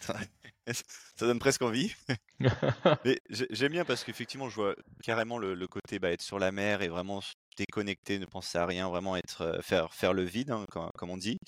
Ça 0.68 1.26
donne 1.26 1.38
presque 1.38 1.62
envie. 1.62 1.94
Mais 3.04 3.20
j'aime 3.30 3.72
bien 3.72 3.84
parce 3.84 4.04
qu'effectivement, 4.04 4.48
je 4.48 4.56
vois 4.56 4.74
carrément 5.02 5.38
le, 5.38 5.66
côté 5.66 5.98
bah, 5.98 6.10
être 6.10 6.22
sur 6.22 6.38
la 6.38 6.52
mer 6.52 6.82
et 6.82 6.88
vraiment 6.88 7.22
déconnecter, 7.56 8.18
ne 8.18 8.26
penser 8.26 8.58
à 8.58 8.66
rien, 8.66 8.88
vraiment 8.88 9.16
être 9.16 9.60
faire 9.62 9.94
faire 9.94 10.12
le 10.12 10.24
vide, 10.24 10.50
hein, 10.50 10.66
comme, 10.70 11.10
on 11.10 11.16
dit. 11.16 11.38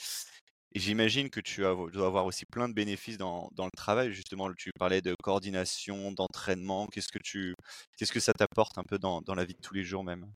Et 0.72 0.80
j'imagine 0.80 1.30
que 1.30 1.40
tu 1.40 1.62
dois 1.62 2.06
avoir 2.06 2.26
aussi 2.26 2.44
plein 2.44 2.68
de 2.68 2.74
bénéfices 2.74 3.18
dans, 3.18 3.48
dans, 3.52 3.64
le 3.64 3.70
travail. 3.76 4.12
Justement, 4.12 4.52
tu 4.54 4.70
parlais 4.78 5.00
de 5.00 5.14
coordination, 5.22 6.12
d'entraînement. 6.12 6.86
Qu'est-ce 6.86 7.08
que 7.08 7.18
tu, 7.18 7.54
qu'est-ce 7.96 8.12
que 8.12 8.20
ça 8.20 8.32
t'apporte 8.32 8.78
un 8.78 8.84
peu 8.84 8.98
dans, 8.98 9.20
dans, 9.22 9.34
la 9.34 9.44
vie 9.44 9.54
de 9.54 9.60
tous 9.60 9.74
les 9.74 9.84
jours 9.84 10.04
même? 10.04 10.26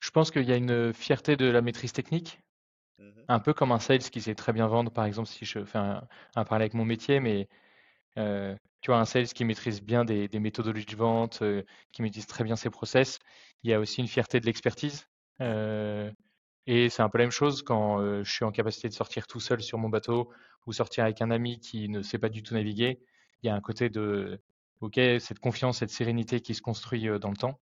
Je 0.00 0.10
pense 0.10 0.30
qu'il 0.30 0.48
y 0.48 0.52
a 0.52 0.56
une 0.56 0.92
fierté 0.92 1.36
de 1.36 1.46
la 1.46 1.62
maîtrise 1.62 1.92
technique. 1.92 2.40
Un 3.30 3.38
peu 3.38 3.54
comme 3.54 3.70
un 3.70 3.78
sales 3.78 4.00
qui 4.00 4.20
sait 4.20 4.34
très 4.34 4.52
bien 4.52 4.66
vendre, 4.66 4.90
par 4.90 5.04
exemple, 5.04 5.28
si 5.28 5.44
je 5.44 5.64
fais 5.64 5.78
un, 5.78 6.02
parallèle 6.34 6.62
avec 6.62 6.74
mon 6.74 6.84
métier, 6.84 7.20
mais 7.20 7.48
tu 8.16 8.90
vois, 8.90 8.98
un 8.98 9.04
sales 9.04 9.28
qui 9.28 9.44
maîtrise 9.44 9.82
bien 9.82 10.04
des, 10.04 10.28
méthodologies 10.40 10.86
de 10.86 10.96
vente, 10.96 11.42
qui 11.92 12.02
maîtrise 12.02 12.26
très 12.26 12.42
bien 12.42 12.56
ses 12.56 12.70
process, 12.70 13.20
il 13.62 13.70
y 13.70 13.74
a 13.74 13.78
aussi 13.78 14.00
une 14.00 14.08
fierté 14.08 14.40
de 14.40 14.46
l'expertise. 14.46 15.06
et 15.40 16.88
c'est 16.88 17.02
un 17.02 17.08
peu 17.08 17.18
la 17.18 17.24
même 17.24 17.30
chose 17.30 17.62
quand 17.62 18.00
je 18.24 18.30
suis 18.30 18.44
en 18.44 18.50
capacité 18.50 18.88
de 18.88 18.94
sortir 18.94 19.28
tout 19.28 19.40
seul 19.40 19.62
sur 19.62 19.78
mon 19.78 19.88
bateau 19.88 20.32
ou 20.66 20.72
sortir 20.72 21.04
avec 21.04 21.22
un 21.22 21.30
ami 21.30 21.60
qui 21.60 21.88
ne 21.88 22.02
sait 22.02 22.18
pas 22.18 22.30
du 22.30 22.42
tout 22.42 22.54
naviguer. 22.54 23.00
Il 23.42 23.46
y 23.46 23.50
a 23.50 23.54
un 23.54 23.60
côté 23.60 23.90
de, 23.90 24.40
cette 25.20 25.38
confiance, 25.38 25.78
cette 25.78 25.90
sérénité 25.90 26.40
qui 26.40 26.54
se 26.54 26.62
construit 26.62 27.06
dans 27.20 27.30
le 27.30 27.36
temps. 27.36 27.60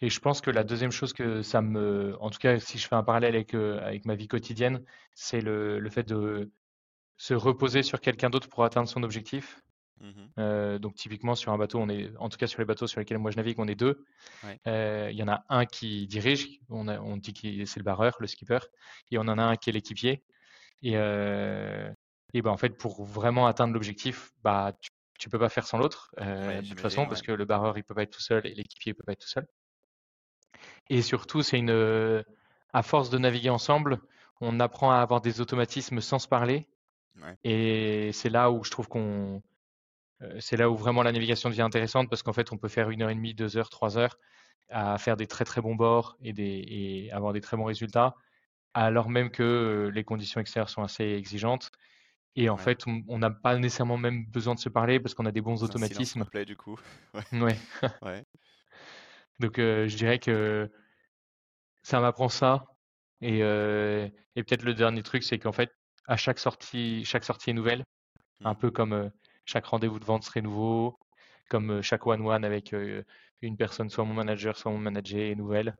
Et 0.00 0.10
je 0.10 0.20
pense 0.20 0.40
que 0.40 0.50
la 0.50 0.64
deuxième 0.64 0.92
chose 0.92 1.12
que 1.12 1.42
ça 1.42 1.60
me, 1.60 2.16
en 2.20 2.30
tout 2.30 2.38
cas, 2.38 2.58
si 2.58 2.78
je 2.78 2.86
fais 2.86 2.94
un 2.94 3.02
parallèle 3.02 3.34
avec, 3.34 3.54
avec 3.54 4.04
ma 4.04 4.14
vie 4.14 4.28
quotidienne, 4.28 4.84
c'est 5.14 5.40
le, 5.40 5.80
le, 5.80 5.90
fait 5.90 6.04
de 6.04 6.52
se 7.16 7.34
reposer 7.34 7.82
sur 7.82 8.00
quelqu'un 8.00 8.30
d'autre 8.30 8.48
pour 8.48 8.64
atteindre 8.64 8.88
son 8.88 9.02
objectif. 9.02 9.60
Mmh 10.00 10.78
donc 10.78 10.94
typiquement 10.94 11.34
sur 11.34 11.50
un 11.50 11.58
bateau, 11.58 11.80
on 11.80 11.88
est, 11.88 12.16
en 12.18 12.28
tout 12.28 12.38
cas 12.38 12.46
sur 12.46 12.60
les 12.60 12.64
bateaux 12.64 12.86
sur 12.86 13.00
lesquels 13.00 13.18
moi 13.18 13.32
je 13.32 13.36
navigue, 13.36 13.58
on 13.58 13.66
est 13.66 13.74
deux. 13.74 14.04
Il 14.66 15.16
y 15.16 15.22
en 15.24 15.28
a 15.28 15.44
un 15.48 15.66
qui 15.66 16.06
dirige, 16.06 16.60
on, 16.68 16.86
a, 16.86 17.00
on 17.00 17.16
dit 17.16 17.34
que 17.34 17.64
c'est 17.64 17.80
le 17.80 17.84
barreur, 17.84 18.16
le 18.20 18.28
skipper, 18.28 18.60
et 19.10 19.18
on 19.18 19.22
en 19.22 19.38
a 19.38 19.42
un 19.42 19.56
qui 19.56 19.70
est 19.70 19.72
l'équipier. 19.72 20.22
Et, 20.82 20.92
et 20.92 22.42
ben 22.42 22.50
en 22.50 22.56
fait, 22.56 22.78
pour 22.78 23.04
vraiment 23.04 23.48
atteindre 23.48 23.74
l'objectif, 23.74 24.30
bah 24.44 24.72
tu, 24.80 24.90
tu 25.18 25.28
peux 25.28 25.38
pas 25.40 25.48
faire 25.48 25.66
sans 25.66 25.78
l'autre 25.78 26.14
de 26.16 26.68
toute 26.68 26.78
façon, 26.78 27.06
parce 27.06 27.22
que 27.22 27.32
le 27.32 27.44
barreur 27.44 27.76
il 27.76 27.82
peut 27.82 27.94
pas 27.94 28.04
être 28.04 28.12
tout 28.12 28.22
seul 28.22 28.46
et 28.46 28.54
l'équipier 28.54 28.94
peut 28.94 29.02
pas 29.04 29.12
être 29.12 29.22
tout 29.22 29.28
seul. 29.28 29.48
Et 30.88 31.02
surtout, 31.02 31.42
c'est 31.42 31.58
une, 31.58 32.24
à 32.72 32.82
force 32.82 33.10
de 33.10 33.18
naviguer 33.18 33.50
ensemble, 33.50 34.00
on 34.40 34.60
apprend 34.60 34.90
à 34.90 34.98
avoir 34.98 35.20
des 35.20 35.40
automatismes 35.40 36.00
sans 36.00 36.18
se 36.18 36.28
parler. 36.28 36.66
Et 37.44 38.10
c'est 38.12 38.30
là 38.30 38.50
où 38.50 38.62
je 38.64 38.70
trouve 38.70 38.88
qu'on, 38.88 39.42
c'est 40.38 40.56
là 40.56 40.70
où 40.70 40.76
vraiment 40.76 41.02
la 41.02 41.12
navigation 41.12 41.48
devient 41.48 41.62
intéressante 41.62 42.08
parce 42.08 42.22
qu'en 42.22 42.32
fait, 42.32 42.52
on 42.52 42.56
peut 42.56 42.68
faire 42.68 42.90
une 42.90 43.02
heure 43.02 43.10
et 43.10 43.14
demie, 43.14 43.34
deux 43.34 43.56
heures, 43.56 43.70
trois 43.70 43.98
heures 43.98 44.18
à 44.70 44.98
faire 44.98 45.16
des 45.16 45.26
très 45.26 45.44
très 45.44 45.60
bons 45.60 45.74
bords 45.74 46.16
et, 46.20 46.32
des, 46.32 46.64
et 46.68 47.12
avoir 47.12 47.32
des 47.32 47.40
très 47.40 47.56
bons 47.56 47.64
résultats, 47.64 48.14
alors 48.74 49.08
même 49.08 49.30
que 49.30 49.90
les 49.94 50.04
conditions 50.04 50.40
extérieures 50.40 50.68
sont 50.68 50.82
assez 50.82 51.04
exigeantes. 51.04 51.70
Et 52.36 52.48
en 52.48 52.56
fait, 52.56 52.84
on 53.08 53.18
n'a 53.18 53.30
pas 53.30 53.56
nécessairement 53.56 53.96
même 53.96 54.24
besoin 54.26 54.54
de 54.54 54.60
se 54.60 54.68
parler 54.68 55.00
parce 55.00 55.14
qu'on 55.14 55.26
a 55.26 55.32
des 55.32 55.40
bons 55.40 55.64
automatismes. 55.64 56.22
Complet, 56.22 56.44
du 56.44 56.56
coup. 56.56 56.78
Ouais. 57.32 57.58
ouais. 58.02 58.24
Donc, 59.40 59.56
je 59.56 59.96
dirais 59.96 60.18
que 60.18 60.70
ça 61.82 62.00
m'apprend 62.00 62.28
ça. 62.28 62.66
Et, 63.20 63.38
et 63.40 64.42
peut-être 64.42 64.62
le 64.64 64.74
dernier 64.74 65.02
truc, 65.02 65.22
c'est 65.22 65.38
qu'en 65.38 65.52
fait, 65.52 65.70
à 66.06 66.16
chaque 66.16 66.38
sortie, 66.38 67.04
chaque 67.04 67.24
sortie 67.24 67.50
est 67.50 67.54
nouvelle. 67.54 67.84
Un 68.44 68.52
mmh. 68.52 68.58
peu 68.58 68.70
comme 68.70 69.10
chaque 69.44 69.66
rendez-vous 69.66 69.98
de 69.98 70.04
vente 70.04 70.24
serait 70.24 70.42
nouveau, 70.42 70.98
comme 71.48 71.82
chaque 71.82 72.06
one-one 72.06 72.44
avec 72.44 72.74
une 73.42 73.56
personne, 73.56 73.90
soit 73.90 74.04
mon 74.04 74.14
manager, 74.14 74.56
soit 74.56 74.70
mon 74.70 74.78
manager, 74.78 75.20
est 75.20 75.34
nouvelle. 75.34 75.76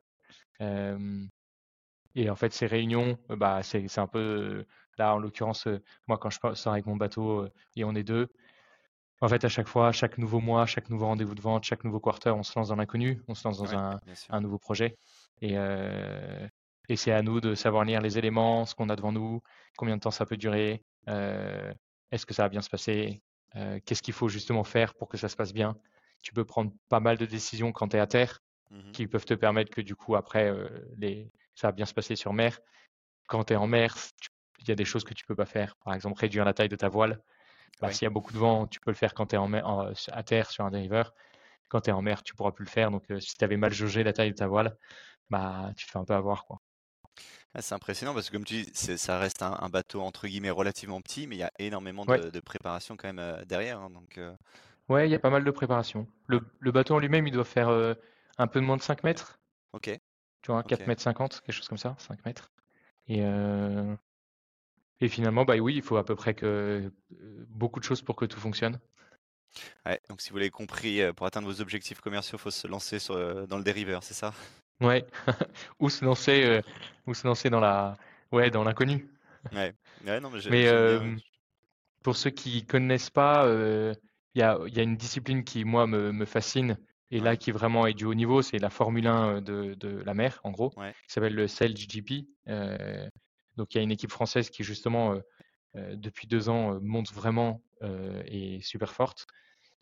et 2.15 2.29
en 2.29 2.35
fait, 2.35 2.53
ces 2.53 2.67
réunions, 2.67 3.17
bah, 3.29 3.61
c'est 3.63 3.99
un 3.99 4.07
peu 4.07 4.65
là, 4.97 5.15
en 5.15 5.19
l'occurrence, 5.19 5.67
moi, 6.07 6.17
quand 6.17 6.29
je 6.29 6.39
sors 6.53 6.73
avec 6.73 6.85
mon 6.85 6.97
bateau 6.97 7.47
et 7.75 7.83
on 7.83 7.95
est 7.95 8.03
deux, 8.03 8.29
en 9.21 9.27
fait, 9.27 9.43
à 9.43 9.49
chaque 9.49 9.67
fois, 9.67 9.91
chaque 9.91 10.17
nouveau 10.17 10.39
mois, 10.39 10.65
chaque 10.65 10.89
nouveau 10.89 11.05
rendez-vous 11.05 11.35
de 11.35 11.41
vente, 11.41 11.63
chaque 11.63 11.83
nouveau 11.83 11.99
quarter, 11.99 12.29
on 12.29 12.43
se 12.43 12.57
lance 12.57 12.69
dans 12.69 12.75
l'inconnu, 12.75 13.21
on 13.27 13.35
se 13.35 13.47
lance 13.47 13.57
dans 13.57 13.75
un, 13.75 13.99
un, 14.29 14.41
nouveau 14.41 14.57
projet. 14.57 14.97
Et, 15.41 15.55
Et 16.89 16.95
c'est 16.95 17.11
à 17.11 17.21
nous 17.21 17.39
de 17.39 17.53
savoir 17.53 17.85
lire 17.85 18.01
les 18.01 18.17
éléments, 18.17 18.65
ce 18.65 18.73
qu'on 18.73 18.89
a 18.89 18.95
devant 18.95 19.11
nous, 19.11 19.41
combien 19.77 19.95
de 19.95 20.01
temps 20.01 20.11
ça 20.11 20.25
peut 20.25 20.37
durer, 20.37 20.83
est-ce 21.07 22.25
que 22.25 22.33
ça 22.33 22.43
va 22.43 22.49
bien 22.49 22.61
se 22.61 22.69
passer, 22.69 23.21
qu'est-ce 23.85 24.01
qu'il 24.01 24.13
faut 24.13 24.27
justement 24.27 24.63
faire 24.63 24.95
pour 24.95 25.07
que 25.07 25.17
ça 25.17 25.29
se 25.29 25.35
passe 25.35 25.53
bien. 25.53 25.77
Tu 26.21 26.33
peux 26.33 26.45
prendre 26.45 26.71
pas 26.89 26.99
mal 26.99 27.17
de 27.17 27.25
décisions 27.25 27.71
quand 27.71 27.89
tu 27.89 27.97
es 27.97 27.99
à 27.99 28.07
terre 28.07 28.41
mmh 28.71 28.91
qui 28.91 29.07
peuvent 29.07 29.25
te 29.25 29.33
permettre 29.33 29.71
que 29.71 29.81
du 29.81 29.95
coup 29.95 30.15
après 30.15 30.53
les... 30.97 31.31
ça 31.55 31.69
va 31.69 31.71
bien 31.71 31.85
se 31.85 31.93
passer 31.93 32.15
sur 32.15 32.33
mer. 32.33 32.59
Quand 33.27 33.45
tu 33.45 33.53
es 33.53 33.55
en 33.55 33.67
mer, 33.67 33.95
il 34.59 34.67
y 34.67 34.71
a 34.71 34.75
des 34.75 34.85
choses 34.85 35.03
que 35.03 35.13
tu 35.13 35.25
peux 35.25 35.35
pas 35.35 35.45
faire. 35.45 35.75
Par 35.83 35.93
exemple, 35.93 36.19
réduire 36.19 36.45
la 36.45 36.53
taille 36.53 36.69
de 36.69 36.75
ta 36.75 36.89
voile. 36.89 37.19
Bah, 37.81 37.91
s'il 37.91 38.05
y 38.05 38.07
a 38.07 38.09
beaucoup 38.09 38.33
de 38.33 38.37
vent, 38.37 38.67
tu 38.67 38.79
peux 38.79 38.91
le 38.91 38.95
faire 38.95 39.13
quand 39.13 39.27
tu 39.27 39.35
es 39.35 39.37
en 39.37 39.47
mer, 39.47 39.65
à 40.11 40.23
terre 40.23 40.49
sur 40.49 40.65
un 40.65 40.71
dériveur. 40.71 41.13
Quand 41.69 41.81
tu 41.81 41.89
es 41.89 41.93
en 41.93 42.01
mer, 42.01 42.23
tu 42.23 42.33
pourras 42.35 42.51
plus 42.51 42.65
le 42.65 42.69
faire. 42.69 42.91
Donc, 42.91 43.05
si 43.19 43.35
tu 43.35 43.43
avais 43.43 43.57
mal 43.57 43.71
jaugé 43.71 44.03
la 44.03 44.13
taille 44.13 44.31
de 44.31 44.35
ta 44.35 44.47
voile, 44.47 44.75
bah, 45.29 45.71
tu 45.75 45.85
te 45.85 45.91
fais 45.91 45.99
un 45.99 46.05
peu 46.05 46.13
avoir. 46.13 46.45
Quoi. 46.45 46.59
Ah, 47.53 47.61
c'est 47.61 47.75
impressionnant 47.75 48.13
parce 48.13 48.29
que 48.29 48.33
comme 48.33 48.45
tu 48.45 48.63
dis, 48.63 48.71
ça 48.73 49.17
reste 49.17 49.41
un, 49.41 49.69
bateau 49.69 50.01
entre 50.01 50.27
guillemets 50.27 50.49
relativement 50.49 51.01
petit, 51.01 51.27
mais 51.27 51.35
il 51.35 51.39
y 51.39 51.43
a 51.43 51.51
énormément 51.59 52.05
de, 52.05 52.39
préparation 52.39 52.95
quand 52.95 53.11
même 53.11 53.43
derrière. 53.45 53.79
Hein, 53.79 53.89
donc, 53.89 54.19
Ouais, 54.89 55.07
il 55.07 55.11
y 55.11 55.15
a 55.15 55.19
pas 55.19 55.29
mal 55.29 55.43
de 55.43 55.51
préparation. 55.51 56.07
Le, 56.27 56.41
bateau 56.71 56.95
en 56.95 56.99
lui-même, 56.99 57.27
il 57.27 57.33
doit 57.33 57.45
faire 57.45 57.69
un 58.37 58.47
peu 58.47 58.59
moins 58.59 58.77
de 58.77 58.81
5 58.81 59.03
mètres. 59.03 59.39
Ok. 59.73 59.91
Tu 60.41 60.51
vois, 60.51 60.63
4 60.63 60.87
mètres 60.87 61.01
50, 61.01 61.41
quelque 61.41 61.55
chose 61.55 61.67
comme 61.67 61.77
ça, 61.77 61.95
5 61.99 62.25
mètres. 62.25 62.51
Et, 63.07 63.21
et 65.01 65.09
finalement, 65.09 65.45
bah 65.45 65.57
oui, 65.57 65.75
il 65.75 65.81
faut 65.81 65.97
à 65.97 66.05
peu 66.05 66.15
près 66.15 66.33
que 66.33 66.91
beaucoup 67.49 67.79
de 67.79 67.85
choses 67.85 68.01
pour 68.01 68.15
que 68.15 68.25
tout 68.25 68.39
fonctionne. 68.39 68.79
Ouais, 69.85 69.99
donc 70.09 70.21
si 70.21 70.29
vous 70.31 70.37
l'avez 70.37 70.49
compris, 70.51 71.01
pour 71.15 71.25
atteindre 71.25 71.47
vos 71.47 71.61
objectifs 71.61 71.99
commerciaux, 72.01 72.37
il 72.37 72.41
faut 72.41 72.51
se 72.51 72.67
lancer 72.67 72.99
sur, 72.99 73.47
dans 73.47 73.57
le 73.57 73.63
dériveur, 73.63 74.03
c'est 74.03 74.13
ça? 74.13 74.33
Ouais, 74.81 75.05
ou 75.79 75.89
se 75.89 76.05
lancer, 76.05 76.61
ou 77.05 77.13
se 77.13 77.27
lancer 77.27 77.49
dans 77.49 77.59
la, 77.59 77.97
ouais, 78.31 78.49
dans 78.49 78.63
l'inconnu. 78.63 79.09
Ouais. 79.51 79.73
Ouais, 80.05 80.19
non, 80.19 80.29
mais 80.29 80.39
Mais 80.49 80.67
pour 82.03 82.15
ceux 82.15 82.29
qui 82.29 82.65
connaissent 82.65 83.09
pas, 83.09 83.45
il 84.35 84.39
y 84.39 84.41
a, 84.41 84.57
y 84.67 84.79
a 84.79 84.83
une 84.83 84.97
discipline 84.97 85.43
qui 85.43 85.65
moi 85.65 85.87
me, 85.87 86.11
me 86.11 86.25
fascine 86.25 86.77
et 87.11 87.19
là 87.19 87.35
qui 87.35 87.51
vraiment 87.51 87.87
est 87.87 87.93
du 87.93 88.05
haut 88.05 88.13
niveau, 88.13 88.41
c'est 88.41 88.59
la 88.59 88.69
Formule 88.69 89.07
1 89.07 89.41
de, 89.41 89.73
de 89.73 89.89
la 90.03 90.13
mer, 90.13 90.39
en 90.43 90.51
gros, 90.51 90.69
Ouais. 90.77 90.93
qui 91.07 91.13
s'appelle 91.13 91.35
le 91.35 91.47
GP. 91.47 92.27
Donc 93.59 93.75
il 93.75 93.77
y 93.77 93.81
a 93.81 93.83
une 93.83 93.91
équipe 93.91 94.11
française 94.11 94.49
qui 94.49 94.63
justement 94.63 95.15
depuis 95.75 96.27
deux 96.27 96.49
ans 96.49 96.79
monte 96.81 97.11
vraiment 97.11 97.61
et 98.25 98.59
super 98.61 98.93
forte. 98.93 99.27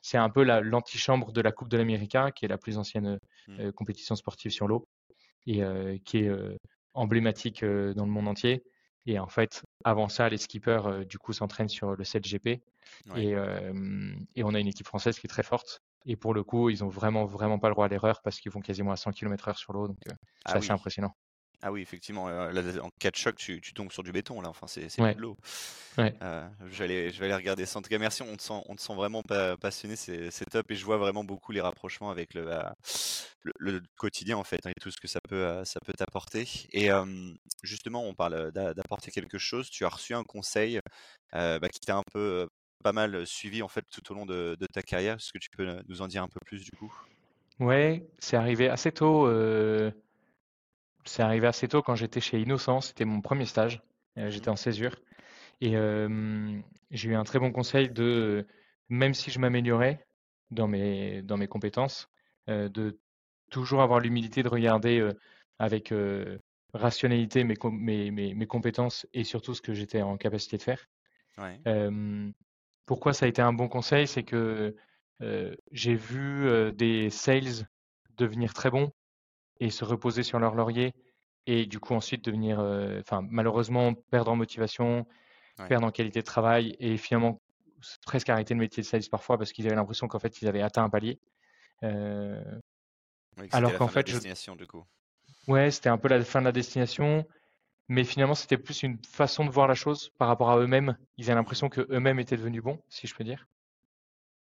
C'est 0.01 0.17
un 0.17 0.29
peu 0.29 0.43
l'antichambre 0.43 1.31
de 1.31 1.41
la 1.41 1.51
Coupe 1.51 1.69
de 1.69 1.77
l'Amérique, 1.77 2.17
qui 2.35 2.45
est 2.45 2.47
la 2.47 2.57
plus 2.57 2.77
ancienne 2.77 3.19
mmh. 3.47 3.71
compétition 3.71 4.15
sportive 4.15 4.51
sur 4.51 4.67
l'eau 4.67 4.87
et 5.45 5.61
qui 6.05 6.17
est 6.17 6.31
emblématique 6.93 7.63
dans 7.63 8.05
le 8.05 8.11
monde 8.11 8.27
entier. 8.27 8.63
Et 9.05 9.19
en 9.19 9.27
fait, 9.27 9.63
avant 9.85 10.09
ça, 10.09 10.27
les 10.27 10.37
skippers 10.37 11.05
du 11.05 11.19
coup 11.19 11.33
s'entraînent 11.33 11.69
sur 11.69 11.95
le 11.95 12.03
7GP. 12.03 12.61
Et, 13.15 13.35
et, 14.35 14.43
on 14.43 14.53
a 14.53 14.59
une 14.59 14.67
équipe 14.67 14.87
française 14.87 15.19
qui 15.19 15.27
est 15.27 15.29
très 15.29 15.43
forte. 15.43 15.81
Et 16.05 16.15
pour 16.15 16.33
le 16.33 16.43
coup, 16.43 16.69
ils 16.69 16.83
ont 16.83 16.89
vraiment, 16.89 17.25
vraiment 17.25 17.59
pas 17.59 17.67
le 17.67 17.73
droit 17.73 17.85
à 17.85 17.89
l'erreur 17.89 18.21
parce 18.23 18.39
qu'ils 18.39 18.51
vont 18.51 18.61
quasiment 18.61 18.91
à 18.91 18.95
100 18.95 19.11
km/h 19.11 19.55
sur 19.57 19.73
l'eau. 19.73 19.87
Donc, 19.87 19.97
c'est 20.05 20.13
ah 20.45 20.57
assez 20.57 20.71
impressionnant. 20.71 21.13
Ah 21.63 21.71
oui, 21.71 21.81
effectivement, 21.81 22.25
en 22.25 22.89
cas 22.99 23.09
de 23.09 23.15
choc, 23.15 23.35
tu, 23.35 23.59
tombes 23.73 23.91
sur 23.91 24.03
du 24.03 24.11
béton, 24.11 24.41
là. 24.41 24.49
Enfin, 24.49 24.67
c'est 24.67 24.85
de 24.85 25.19
l'eau. 25.19 25.37
je, 25.97 26.03
vais 26.03 26.83
aller, 26.83 27.09
je 27.09 27.19
vais 27.19 27.25
aller 27.25 27.35
regarder 27.35 27.65
ça. 27.65 27.79
En 27.79 27.81
tout 27.81 27.89
cas, 27.89 27.97
merci. 27.97 28.21
On 28.21 28.37
te 28.37 28.43
sent, 28.43 28.61
on 28.67 28.75
te 28.75 28.81
sent 28.81 28.93
vraiment 28.93 29.23
passionné. 29.59 29.95
C'est 29.95 30.49
top. 30.51 30.69
Et 30.69 30.75
je 30.75 30.85
vois 30.85 30.97
vraiment 30.97 31.23
beaucoup 31.23 31.51
les 31.51 31.61
rapprochements 31.61 32.11
avec 32.11 32.35
le, 32.35 32.47
le, 33.57 33.81
quotidien, 33.97 34.37
en 34.37 34.43
fait, 34.43 34.65
hein, 34.65 34.69
et 34.69 34.79
tout 34.79 34.91
ce 34.91 34.97
que 34.97 35.07
ça 35.07 35.19
peut, 35.27 35.63
ça 35.65 35.79
peut 35.83 35.93
t'apporter. 35.93 36.47
Et 36.73 36.89
justement, 37.63 38.03
on 38.05 38.13
parle 38.13 38.51
d'apporter 38.51 39.09
quelque 39.09 39.39
chose. 39.39 39.71
Tu 39.71 39.83
as 39.83 39.89
reçu 39.89 40.13
un 40.13 40.23
conseil 40.23 40.79
bah, 41.33 41.69
qui 41.73 41.79
t'a 41.79 41.97
un 41.97 42.03
peu 42.13 42.47
pas 42.83 42.93
mal 42.93 43.25
suivi, 43.25 43.63
en 43.63 43.67
fait, 43.67 43.83
tout 43.91 44.11
au 44.11 44.15
long 44.15 44.27
de, 44.27 44.55
ta 44.71 44.83
carrière. 44.83 45.15
Est-ce 45.15 45.33
que 45.33 45.39
tu 45.39 45.49
peux 45.49 45.67
nous 45.87 46.03
en 46.03 46.07
dire 46.07 46.21
un 46.21 46.27
peu 46.27 46.39
plus, 46.45 46.63
du 46.63 46.71
coup? 46.77 46.93
Ouais, 47.59 48.07
c'est 48.19 48.37
arrivé 48.37 48.69
assez 48.69 48.91
tôt 48.91 49.27
c'est 51.07 51.23
arrivé 51.23 51.47
assez 51.47 51.67
tôt. 51.67 51.81
Quand 51.81 51.95
j'étais 51.95 52.19
chez 52.21 52.39
Innocent, 52.39 52.81
c'était 52.81 53.05
mon 53.05 53.21
premier 53.21 53.45
stage, 53.45 53.81
euh, 54.17 54.29
j'étais 54.29 54.49
en 54.49 54.55
césure. 54.55 54.95
Et 55.59 55.71
j'ai 56.91 57.09
eu 57.09 57.15
un 57.15 57.23
très 57.23 57.39
bon 57.39 57.51
conseil 57.51 57.89
de, 57.89 58.45
même 58.89 59.15
si 59.15 59.31
je 59.31 59.39
m'améliorais 59.39 60.05
dans 60.51 60.67
mes, 60.67 61.23
dans 61.23 61.37
mes 61.37 61.47
compétences, 61.47 62.09
euh, 62.47 62.69
de 62.69 62.99
toujours 63.49 63.81
avoir 63.81 63.99
l'humilité 63.99 64.43
de 64.43 64.49
regarder 64.49 64.99
euh, 64.99 65.13
avec 65.57 65.91
rationalité 66.73 67.43
mes, 67.43 67.55
mes, 68.11 68.35
mes, 68.35 68.47
compétences 68.47 69.07
et 69.13 69.23
surtout 69.23 69.55
ce 69.55 69.61
que 69.61 69.73
j'étais 69.73 70.03
en 70.03 70.17
capacité 70.17 70.57
de 70.57 70.61
faire. 70.61 70.87
pourquoi 72.85 73.13
ça 73.13 73.25
a 73.25 73.29
été 73.29 73.41
un 73.41 73.53
bon 73.53 73.67
conseil? 73.67 74.05
C'est 74.07 74.23
que 74.23 74.75
j'ai 75.71 75.95
vu 75.95 76.71
des 76.73 77.09
sales 77.09 77.67
devenir 78.17 78.53
très 78.53 78.69
bons 78.69 78.91
et 79.59 79.69
se 79.69 79.85
reposer 79.85 80.23
sur 80.23 80.39
leur 80.39 80.55
laurier 80.55 80.93
et 81.45 81.65
du 81.65 81.79
coup 81.79 81.93
ensuite 81.93 82.23
devenir, 82.23 82.59
euh, 82.59 82.99
enfin 82.99 83.25
malheureusement 83.29 83.93
perdre 83.93 84.31
en 84.31 84.35
motivation, 84.35 85.07
perdre 85.67 85.87
en 85.87 85.91
qualité 85.91 86.19
de 86.19 86.25
travail 86.25 86.75
et 86.79 86.97
finalement 86.97 87.41
presque 88.05 88.29
arrêter 88.29 88.53
le 88.53 88.59
métier 88.59 88.83
de 88.83 88.87
sales 88.87 89.09
parfois 89.09 89.37
parce 89.37 89.53
qu'ils 89.53 89.65
avaient 89.65 89.75
l'impression 89.75 90.07
qu'en 90.07 90.19
fait 90.19 90.41
ils 90.41 90.47
avaient 90.47 90.61
atteint 90.61 90.83
un 90.83 90.89
palier. 90.89 91.19
Euh, 91.83 92.41
alors 93.51 93.75
qu'en 93.75 93.87
fait, 93.87 94.03
destination, 94.03 94.55
du 94.55 94.65
coup. 94.67 94.83
ouais, 95.47 95.71
c'était 95.71 95.89
un 95.89 95.97
peu 95.97 96.07
la 96.07 96.23
fin 96.23 96.39
de 96.39 96.45
la 96.45 96.51
destination, 96.51 97.25
mais 97.87 98.03
finalement 98.03 98.35
c'était 98.35 98.57
plus 98.57 98.83
une 98.83 98.97
façon 99.03 99.45
de 99.45 99.51
voir 99.51 99.67
la 99.67 99.75
chose 99.75 100.09
par 100.17 100.27
rapport 100.27 100.49
à 100.49 100.57
eux-mêmes. 100.57 100.97
Ils 101.17 101.25
avaient 101.25 101.35
l'impression 101.35 101.69
que 101.69 101.81
eux-mêmes 101.91 102.19
étaient 102.19 102.37
devenus 102.37 102.63
bons, 102.63 102.81
si 102.89 103.07
je 103.07 103.15
peux 103.15 103.23
dire. 103.23 103.47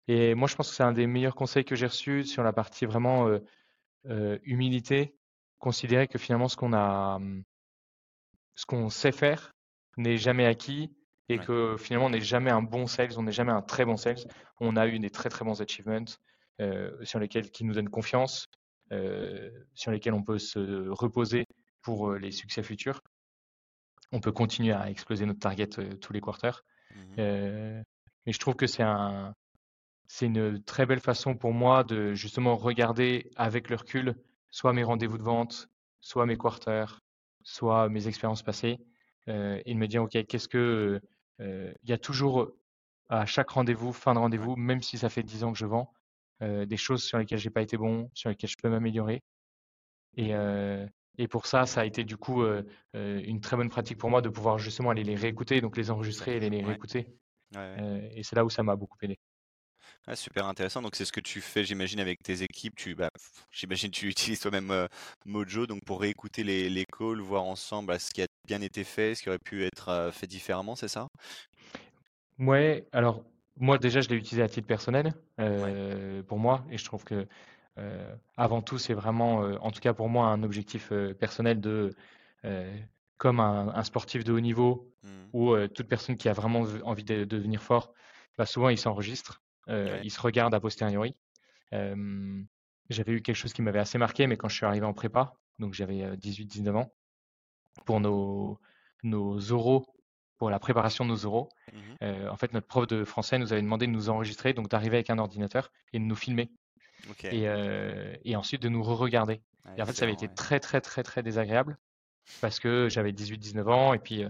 Et 0.07 0.35
moi, 0.35 0.47
je 0.47 0.55
pense 0.55 0.69
que 0.69 0.75
c'est 0.75 0.83
un 0.83 0.93
des 0.93 1.07
meilleurs 1.07 1.35
conseils 1.35 1.65
que 1.65 1.75
j'ai 1.75 1.87
reçus 1.87 2.25
sur 2.25 2.43
la 2.43 2.53
partie 2.53 2.85
vraiment 2.85 3.27
euh, 3.27 3.39
humilité, 4.43 5.15
considérer 5.59 6.07
que 6.07 6.17
finalement 6.17 6.47
ce 6.47 6.55
qu'on 6.55 6.73
a, 6.73 7.19
mmh, 7.19 7.43
ce 8.55 8.65
qu'on 8.65 8.89
sait 8.89 9.11
faire 9.11 9.53
n'est 9.97 10.17
jamais 10.17 10.45
acquis 10.45 10.91
et 11.29 11.39
que 11.39 11.75
finalement 11.77 12.07
on 12.07 12.11
n'est 12.11 12.21
jamais 12.21 12.51
un 12.51 12.61
bon 12.61 12.87
sales, 12.87 13.17
on 13.17 13.23
n'est 13.23 13.31
jamais 13.31 13.51
un 13.51 13.61
très 13.61 13.85
bon 13.85 13.97
sales. 13.97 14.19
On 14.59 14.75
a 14.75 14.87
eu 14.87 14.99
des 14.99 15.09
très 15.09 15.29
très 15.29 15.43
bons 15.43 15.61
achievements 15.61 16.05
euh, 16.61 16.91
sur 17.03 17.19
lesquels 17.19 17.49
qui 17.49 17.65
nous 17.65 17.73
donnent 17.73 17.89
confiance, 17.89 18.47
euh, 18.91 19.49
sur 19.73 19.91
lesquels 19.91 20.13
on 20.13 20.23
peut 20.23 20.37
se 20.37 20.87
reposer 20.89 21.45
pour 21.81 22.13
les 22.13 22.31
succès 22.31 22.61
futurs. 22.61 23.01
On 24.11 24.19
peut 24.19 24.31
continuer 24.31 24.73
à 24.73 24.89
exploser 24.89 25.25
notre 25.25 25.39
target 25.39 25.67
tous 25.67 26.13
les 26.13 26.21
quarters. 26.21 26.63
Mmh 26.95 27.81
mais 28.27 28.33
je 28.33 28.39
trouve 28.39 28.55
que 28.55 28.65
c'est 28.65 28.81
un, 28.81 29.35
c'est 30.07 30.27
une 30.27 30.61
très 30.63 30.85
belle 30.85 30.99
façon 30.99 31.35
pour 31.35 31.53
moi 31.53 31.83
de 31.83 32.13
justement 32.13 32.55
regarder 32.55 33.31
avec 33.35 33.69
le 33.69 33.75
recul 33.75 34.15
soit 34.55 34.71
mes 34.73 34.83
rendez-vous 34.83 35.17
de 35.17 35.23
vente, 35.23 35.69
soit 35.99 36.25
mes 36.25 36.37
quarters, 36.37 37.01
soit 37.43 37.89
mes 37.89 38.07
expériences 38.07 38.43
passées 38.43 38.79
euh, 39.27 39.61
et 39.65 39.73
de 39.73 39.79
me 39.79 39.87
dire 39.87 40.03
ok 40.03 40.25
qu'est-ce 40.25 40.47
que 40.47 41.01
euh, 41.41 41.73
il 41.83 41.89
y 41.89 41.93
a 41.93 41.97
toujours 41.97 42.53
à 43.09 43.25
chaque 43.25 43.49
rendez-vous 43.49 43.91
fin 43.91 44.13
de 44.13 44.19
rendez-vous 44.19 44.55
même 44.55 44.81
si 44.81 44.97
ça 44.97 45.09
fait 45.09 45.23
dix 45.23 45.43
ans 45.43 45.51
que 45.51 45.57
je 45.57 45.65
vends 45.65 45.91
euh, 46.41 46.65
des 46.65 46.77
choses 46.77 47.03
sur 47.03 47.17
lesquelles 47.17 47.39
j'ai 47.39 47.49
pas 47.49 47.61
été 47.61 47.75
bon 47.77 48.09
sur 48.13 48.29
lesquelles 48.29 48.49
je 48.49 48.57
peux 48.61 48.69
m'améliorer. 48.69 49.23
Et 50.17 50.31
et 51.17 51.29
pour 51.29 51.45
ça, 51.45 51.65
ça 51.65 51.81
a 51.81 51.85
été 51.85 52.03
du 52.03 52.17
coup 52.17 52.43
une 52.93 53.41
très 53.41 53.57
bonne 53.57 53.69
pratique 53.69 53.97
pour 53.97 54.09
moi 54.09 54.21
de 54.21 54.29
pouvoir 54.29 54.57
justement 54.57 54.89
aller 54.91 55.03
les 55.03 55.15
réécouter, 55.15 55.59
donc 55.59 55.75
les 55.75 55.91
enregistrer 55.91 56.37
et 56.37 56.39
les 56.39 56.63
réécouter. 56.63 57.07
et 57.53 58.23
c'est 58.23 58.35
là 58.35 58.45
où 58.45 58.49
ça 58.49 58.63
m'a 58.63 58.77
beaucoup 58.77 58.97
aidé 59.01 59.19
super 60.13 60.45
intéressant. 60.45 60.83
Donc 60.83 60.95
c'est 60.95 61.05
ce 61.05 61.11
que 61.11 61.19
tu 61.19 61.41
fais, 61.41 61.63
j'imagine, 61.63 61.99
avec 61.99 62.21
tes 62.21 62.43
équipes. 62.43 62.75
Tu, 62.75 62.93
bah, 62.93 63.09
j'imagine 63.51 63.89
tu 63.89 64.07
utilises 64.09 64.39
toi-même 64.39 64.87
Mojo 65.25 65.65
donc 65.65 65.83
pour 65.83 66.01
réécouter 66.01 66.43
les, 66.43 66.69
les 66.69 66.85
calls, 66.85 67.21
voir 67.21 67.43
ensemble 67.43 67.87
bah, 67.87 67.99
ce 67.99 68.11
qui 68.11 68.21
a 68.21 68.27
bien 68.47 68.61
été 68.61 68.83
fait, 68.83 69.15
ce 69.15 69.23
qui 69.23 69.29
aurait 69.29 69.39
pu 69.39 69.65
être 69.65 70.11
fait 70.13 70.27
différemment, 70.27 70.75
c'est 70.75 70.87
ça? 70.87 71.07
Ouais, 72.37 72.85
alors 72.91 73.23
moi 73.57 73.77
déjà 73.77 74.01
je 74.01 74.09
l'ai 74.09 74.17
utilisé 74.17 74.43
à 74.43 74.49
titre 74.49 74.67
personnel 74.67 75.13
pour 76.27 76.37
moi 76.37 76.65
et 76.69 76.77
je 76.77 76.85
trouve 76.85 77.03
que 77.03 77.25
avant 78.37 78.61
tout 78.61 78.77
c'est 78.77 78.93
vraiment, 78.93 79.39
en 79.39 79.71
tout 79.71 79.79
cas 79.79 79.93
pour 79.93 80.09
moi, 80.09 80.27
un 80.27 80.43
objectif 80.43 80.91
personnel 81.19 81.59
de 81.61 81.95
comme 83.17 83.39
un, 83.39 83.83
sportif 83.83 84.23
de 84.23 84.33
haut 84.33 84.39
niveau 84.39 84.93
mmh. 85.03 85.07
ou 85.33 85.67
toute 85.67 85.87
personne 85.87 86.17
qui 86.17 86.29
a 86.29 86.33
vraiment 86.33 86.65
envie 86.83 87.03
de, 87.03 87.23
devenir 87.23 87.61
fort, 87.61 87.93
bah, 88.37 88.45
souvent 88.45 88.69
il 88.69 88.77
s'enregistre 88.77 89.41
euh, 89.69 89.99
il 90.03 90.11
se 90.11 90.21
regarde 90.21 90.53
a 90.53 90.59
posteriori. 90.59 91.15
j'avais 91.71 93.11
eu 93.13 93.21
quelque 93.21 93.35
chose 93.35 93.53
qui 93.53 93.61
m'avait 93.61 93.79
assez 93.79 93.97
marqué, 93.97 94.27
mais 94.27 94.37
quand 94.37 94.49
je 94.49 94.55
suis 94.55 94.65
arrivé 94.65 94.85
en 94.85 94.93
prépa, 94.93 95.35
donc 95.59 95.73
j'avais 95.73 96.15
18-19 96.17 96.75
ans, 96.75 96.93
pour 97.85 97.99
nos, 97.99 98.59
nos 99.03 99.51
oraux, 99.51 99.85
pour 100.37 100.49
la 100.49 100.59
préparation 100.59 101.05
de 101.05 101.09
nos 101.09 101.25
oraux, 101.25 101.49
mmh 101.71 101.79
en 102.29 102.37
fait, 102.37 102.53
notre 102.53 102.67
prof 102.67 102.87
de 102.87 103.03
français 103.03 103.39
nous 103.39 103.53
avait 103.53 103.61
demandé 103.61 103.87
de 103.87 103.91
nous 103.91 104.09
enregistrer, 104.09 104.53
donc 104.53 104.69
d'arriver 104.69 104.97
avec 104.97 105.09
un 105.09 105.17
ordinateur 105.17 105.71
et 105.93 105.99
de 105.99 106.03
nous 106.03 106.15
filmer. 106.15 106.51
Et, 107.23 107.45
et, 108.23 108.35
ensuite 108.35 108.61
de 108.61 108.69
nous 108.69 108.83
re-regarder. 108.83 109.41
et 109.77 109.81
en 109.81 109.85
fait, 109.85 109.93
ça 109.93 110.03
avait 110.05 110.13
été 110.13 110.27
très, 110.27 110.59
très, 110.59 110.81
très, 110.81 111.03
très 111.03 111.23
désagréable 111.23 111.77
parce 112.41 112.59
que 112.59 112.89
j'avais 112.89 113.11
18-19 113.11 113.67
ans 113.69 113.93
et 113.93 113.99
puis 113.99 114.23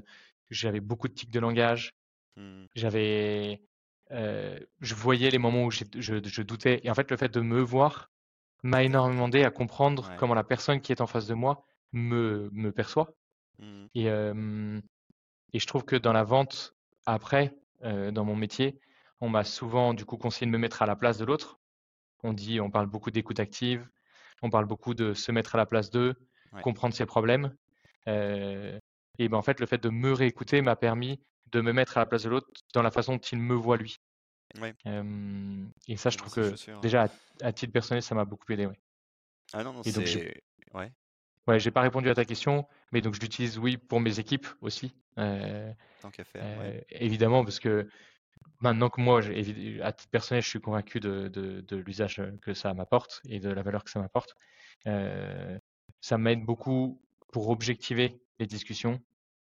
j'avais 0.49 0.79
beaucoup 0.79 1.07
de 1.07 1.13
tics 1.13 1.31
de 1.31 1.39
langage. 1.39 1.93
Mmh. 2.35 2.65
J'avais, 2.75 3.61
je 4.11 4.95
voyais 4.95 5.29
les 5.29 5.37
moments 5.37 5.65
où 5.65 5.71
je, 5.71 5.83
je, 5.95 6.41
doutais. 6.41 6.81
Et 6.83 6.89
en 6.89 6.93
fait, 6.93 7.09
le 7.11 7.17
fait 7.17 7.33
de 7.33 7.41
me 7.41 7.61
voir 7.61 8.11
m'a 8.63 8.83
énormément 8.83 9.27
aidé 9.27 9.43
à 9.43 9.51
comprendre 9.51 10.11
comment 10.17 10.33
la 10.33 10.43
personne 10.43 10.81
qui 10.81 10.91
est 10.91 11.01
en 11.01 11.07
face 11.07 11.27
de 11.27 11.33
moi 11.33 11.63
me, 11.91 12.49
me 12.51 12.71
perçoit. 12.71 13.13
Mmh. 13.59 13.85
Et, 13.95 14.05
et 14.05 15.59
je 15.59 15.67
trouve 15.67 15.85
que 15.85 15.95
dans 15.95 16.13
la 16.13 16.23
vente, 16.23 16.75
après, 17.05 17.55
dans 17.81 18.25
mon 18.25 18.35
métier, 18.35 18.79
on 19.21 19.29
m'a 19.29 19.43
souvent 19.43 19.93
du 19.93 20.05
coup 20.05 20.17
conseillé 20.17 20.45
de 20.47 20.51
me 20.51 20.57
mettre 20.57 20.81
à 20.81 20.85
la 20.85 20.95
place 20.95 21.17
de 21.17 21.25
l'autre. 21.25 21.59
On 22.23 22.33
dit, 22.33 22.59
on 22.59 22.71
parle 22.71 22.87
beaucoup 22.87 23.11
d'écoute 23.11 23.39
active, 23.39 23.87
on 24.41 24.49
parle 24.49 24.65
beaucoup 24.65 24.93
de 24.93 25.13
se 25.13 25.31
mettre 25.31 25.55
à 25.55 25.57
la 25.57 25.65
place 25.65 25.89
d'eux, 25.89 26.15
comprendre 26.61 26.93
ses 26.93 27.05
problèmes. 27.05 27.55
et 28.07 28.79
ben 29.19 29.33
en 29.33 29.41
fait, 29.41 29.59
le 29.59 29.65
fait 29.65 29.81
de 29.81 29.89
me 29.89 30.11
réécouter 30.11 30.61
m'a 30.61 30.75
permis 30.75 31.19
de 31.51 31.61
me 31.61 31.73
mettre 31.73 31.97
à 31.97 32.01
la 32.01 32.05
place 32.05 32.23
de 32.23 32.29
l'autre 32.29 32.47
dans 32.73 32.81
la 32.81 32.91
façon 32.91 33.13
dont 33.13 33.19
il 33.19 33.39
me 33.39 33.55
voit 33.55 33.77
lui. 33.77 33.99
et 34.55 35.97
ça, 35.97 36.09
je 36.09 36.17
trouve 36.17 36.33
que 36.33 36.79
déjà, 36.81 37.07
à, 37.41 37.53
titre 37.53 37.73
personnel, 37.73 38.01
ça 38.01 38.15
m'a 38.15 38.25
beaucoup 38.25 38.51
aidé. 38.51 38.67
Ah 39.53 39.63
non, 39.63 39.73
non, 39.73 39.83
c'est... 39.83 40.41
Ouais. 40.73 40.91
Ouais, 41.47 41.59
j'ai 41.59 41.69
pas 41.69 41.81
répondu 41.81 42.09
à 42.09 42.15
ta 42.15 42.25
question, 42.25 42.67
mais 42.91 43.01
donc 43.01 43.13
je 43.13 43.19
l'utilise, 43.19 43.59
oui, 43.59 43.77
pour 43.77 43.99
mes 43.99 44.19
équipes 44.19 44.47
aussi. 44.61 44.95
Euh, 45.19 45.71
Tant 46.01 46.09
qu'à 46.09 46.23
faire, 46.23 46.43
euh, 46.43 46.81
Évidemment, 46.89 47.43
parce 47.43 47.59
que 47.59 47.87
maintenant 48.61 48.89
que 48.89 48.99
moi, 48.99 49.21
à 49.21 49.91
titre 49.93 50.09
personnel, 50.09 50.43
je 50.43 50.49
suis 50.49 50.59
convaincu 50.59 50.99
de, 50.99 51.27
de, 51.27 51.75
l'usage 51.77 52.21
que 52.41 52.55
ça 52.55 52.73
m'apporte 52.73 53.21
et 53.29 53.39
de 53.39 53.49
la 53.49 53.61
valeur 53.61 53.83
que 53.83 53.91
ça 53.91 53.99
m'apporte. 53.99 54.35
Ça 56.01 56.17
m'aide 56.17 56.43
beaucoup 56.43 56.99
pour 57.31 57.49
objectiver 57.49 58.19
les 58.39 58.47
discussions. 58.47 58.99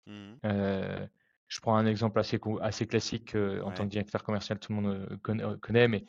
Mmh 0.06 0.36
je 1.50 1.60
prends 1.60 1.76
un 1.76 1.86
exemple 1.86 2.20
assez, 2.20 2.40
assez 2.62 2.88
classique 2.88 3.36
en 3.36 3.72
tant 3.72 3.84
que 3.84 3.90
directeur 3.90 4.24
commercial, 4.24 4.58
tout 4.60 4.72
le 4.72 4.82
monde 4.82 5.20
connaît, 5.62 5.88
mais 5.90 6.06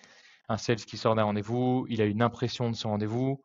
un 0.48 0.58
sales 0.58 0.76
qui 0.76 0.96
sort 0.96 1.14
d'un 1.14 1.24
rendez-vous, 1.24 1.86
il 1.88 2.00
a 2.02 2.04
une 2.04 2.22
impression 2.22 2.70
de 2.70 2.76
son 2.76 2.90
rendez-vous, 2.90 3.42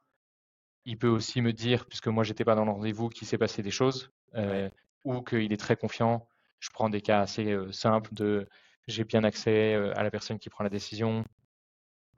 il 0.86 0.98
peut 0.98 1.08
aussi 1.08 1.42
me 1.42 1.52
dire, 1.52 1.86
puisque 1.88 2.08
moi 2.08 2.24
j'étais 2.24 2.46
pas 2.46 2.56
dans 2.56 2.66
le 2.66 2.72
rendez-vous, 2.72 3.10
qu'il 3.10 3.28
s'est 3.28 3.38
passé 3.38 3.62
des 3.62 3.72
choses, 3.72 4.12
euh, 4.36 4.70
ou 5.04 5.22
qu'il 5.22 5.52
est 5.52 5.58
très 5.58 5.76
confiant. 5.76 6.28
Je 6.60 6.70
prends 6.70 6.90
des 6.90 7.02
cas 7.02 7.22
assez 7.22 7.52
euh, 7.52 7.72
simples 7.72 8.14
de 8.14 8.48
j'ai 8.88 9.04
bien 9.04 9.24
accès 9.24 9.74
euh, 9.74 9.98
à 9.98 10.04
la 10.04 10.12
personne 10.12 10.38
qui 10.38 10.50
prend 10.50 10.64
la 10.64 10.70
décision, 10.70 11.26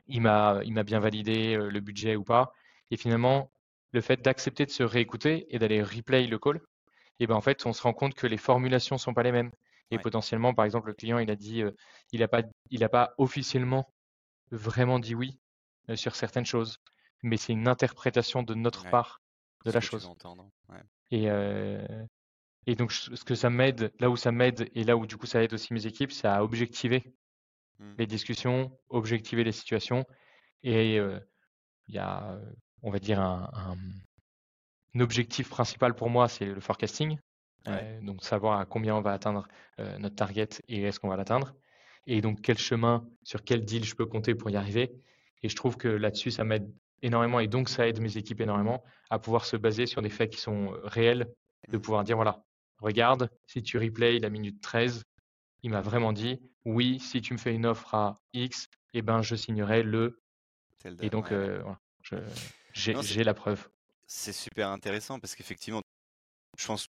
il 0.07 0.21
m'a 0.21 0.59
il 0.63 0.73
m'a 0.73 0.83
bien 0.83 0.99
validé 0.99 1.57
le 1.57 1.79
budget 1.79 2.15
ou 2.15 2.23
pas. 2.23 2.51
Et 2.91 2.97
finalement, 2.97 3.51
le 3.91 4.01
fait 4.01 4.21
d'accepter 4.21 4.65
de 4.65 4.71
se 4.71 4.83
réécouter 4.83 5.47
et 5.53 5.59
d'aller 5.59 5.81
replay 5.81 6.27
le 6.27 6.39
call, 6.39 6.61
et 7.19 7.27
ben 7.27 7.35
en 7.35 7.41
fait, 7.41 7.65
on 7.65 7.73
se 7.73 7.81
rend 7.81 7.93
compte 7.93 8.13
que 8.13 8.27
les 8.27 8.37
formulations 8.37 8.97
sont 8.97 9.13
pas 9.13 9.23
les 9.23 9.31
mêmes. 9.31 9.51
Et 9.89 9.99
potentiellement, 9.99 10.53
par 10.53 10.65
exemple, 10.65 10.87
le 10.87 10.93
client, 10.93 11.17
il 11.17 11.31
a 11.31 11.35
dit, 11.35 11.63
il 12.11 12.19
n'a 12.19 12.27
pas, 12.27 12.41
il 12.71 12.83
a 12.83 12.89
pas 12.89 13.13
officiellement 13.17 13.93
vraiment 14.51 14.99
dit 14.99 15.15
oui 15.15 15.39
sur 15.95 16.15
certaines 16.15 16.45
choses 16.45 16.79
mais 17.23 17.37
c'est 17.37 17.53
une 17.53 17.67
interprétation 17.67 18.43
de 18.43 18.53
notre 18.53 18.89
part 18.89 19.21
de 19.65 19.71
la 19.71 19.81
chose. 19.81 20.09
Et, 21.11 21.27
et 22.65 22.75
donc, 22.75 22.91
ce 22.91 23.23
que 23.23 23.35
ça 23.35 23.49
m'aide, 23.49 23.91
là 23.99 24.09
où 24.09 24.17
ça 24.17 24.31
m'aide 24.31 24.69
et 24.73 24.83
là 24.83 24.97
où 24.97 25.05
du 25.05 25.17
coup 25.17 25.25
ça 25.25 25.43
aide 25.43 25.53
aussi 25.53 25.73
mes 25.73 25.85
équipes, 25.85 26.11
c'est 26.11 26.27
à 26.27 26.43
objectiver 26.43 27.13
mmh. 27.79 27.93
les 27.97 28.07
discussions, 28.07 28.77
objectiver 28.89 29.43
les 29.43 29.51
situations. 29.51 30.05
Et 30.63 30.97
il 30.97 31.95
y 31.95 31.97
a, 31.97 32.39
on 32.81 32.91
va 32.91 32.99
dire, 32.99 33.19
un, 33.21 33.49
un, 33.53 33.77
objectif 34.99 35.49
principal 35.49 35.93
pour 35.93 36.09
moi, 36.09 36.27
c'est 36.27 36.45
le 36.45 36.59
forecasting. 36.59 37.19
Donc, 38.01 38.23
savoir 38.23 38.59
à 38.59 38.65
combien 38.65 38.95
on 38.95 39.01
va 39.01 39.11
atteindre 39.11 39.47
notre 39.99 40.15
target 40.15 40.49
et 40.69 40.83
est-ce 40.83 40.99
qu'on 40.99 41.09
va 41.09 41.17
l'atteindre. 41.17 41.53
Et 42.05 42.21
donc, 42.21 42.41
quel 42.41 42.57
chemin, 42.57 43.05
sur 43.23 43.43
quel 43.43 43.65
deal 43.65 43.83
je 43.83 43.95
peux 43.95 44.05
compter 44.05 44.35
pour 44.35 44.49
y 44.49 44.55
arriver. 44.55 44.93
Et 45.43 45.49
je 45.49 45.55
trouve 45.55 45.77
que 45.77 45.87
là-dessus, 45.89 46.31
ça 46.31 46.43
m'aide 46.43 46.71
énormément 47.01 47.39
et 47.39 47.47
donc 47.47 47.69
ça 47.69 47.87
aide 47.87 47.99
mes 47.99 48.17
équipes 48.17 48.41
énormément 48.41 48.83
à 49.09 49.19
pouvoir 49.19 49.45
se 49.45 49.55
baser 49.55 49.85
sur 49.85 50.01
des 50.01 50.09
faits 50.09 50.31
qui 50.31 50.39
sont 50.39 50.73
euh, 50.73 50.79
réels, 50.83 51.27
de 51.69 51.77
mmh. 51.77 51.81
pouvoir 51.81 52.03
dire 52.03 52.15
voilà, 52.15 52.43
regarde, 52.79 53.29
si 53.45 53.61
tu 53.61 53.77
replay 53.77 54.19
la 54.19 54.29
minute 54.29 54.61
13, 54.61 55.03
il 55.63 55.71
m'a 55.71 55.81
vraiment 55.81 56.13
dit 56.13 56.39
oui, 56.65 56.99
si 56.99 57.21
tu 57.21 57.33
me 57.33 57.37
fais 57.37 57.53
une 57.53 57.65
offre 57.65 57.93
à 57.93 58.19
X, 58.33 58.67
eh 58.93 59.01
ben 59.01 59.21
je 59.21 59.35
signerai 59.35 59.83
le. 59.83 60.21
Et 61.01 61.09
donc 61.09 61.31
euh, 61.31 61.61
voilà, 61.63 62.27
j'ai 62.73 63.23
la 63.23 63.33
preuve. 63.33 63.69
C'est 64.05 64.33
super 64.33 64.69
intéressant 64.69 65.19
parce 65.19 65.35
qu'effectivement, 65.35 65.81
je 66.57 66.65
pense 66.65 66.87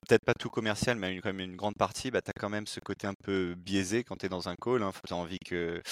peut-être 0.00 0.24
pas 0.24 0.34
tout 0.34 0.50
commercial, 0.50 0.96
mais 0.96 1.16
quand 1.20 1.32
même 1.32 1.40
une 1.40 1.56
grande 1.56 1.76
partie, 1.76 2.10
bah, 2.10 2.22
tu 2.22 2.30
as 2.30 2.32
quand 2.38 2.48
même 2.48 2.66
ce 2.66 2.80
côté 2.80 3.06
un 3.06 3.14
peu 3.14 3.54
biaisé 3.56 4.04
quand 4.04 4.16
tu 4.16 4.26
es 4.26 4.28
dans 4.28 4.48
un 4.48 4.56
call. 4.56 4.82
Hein, 4.82 4.92
tu 5.06 5.12
as 5.12 5.16
envie 5.16 5.38
que, 5.38 5.82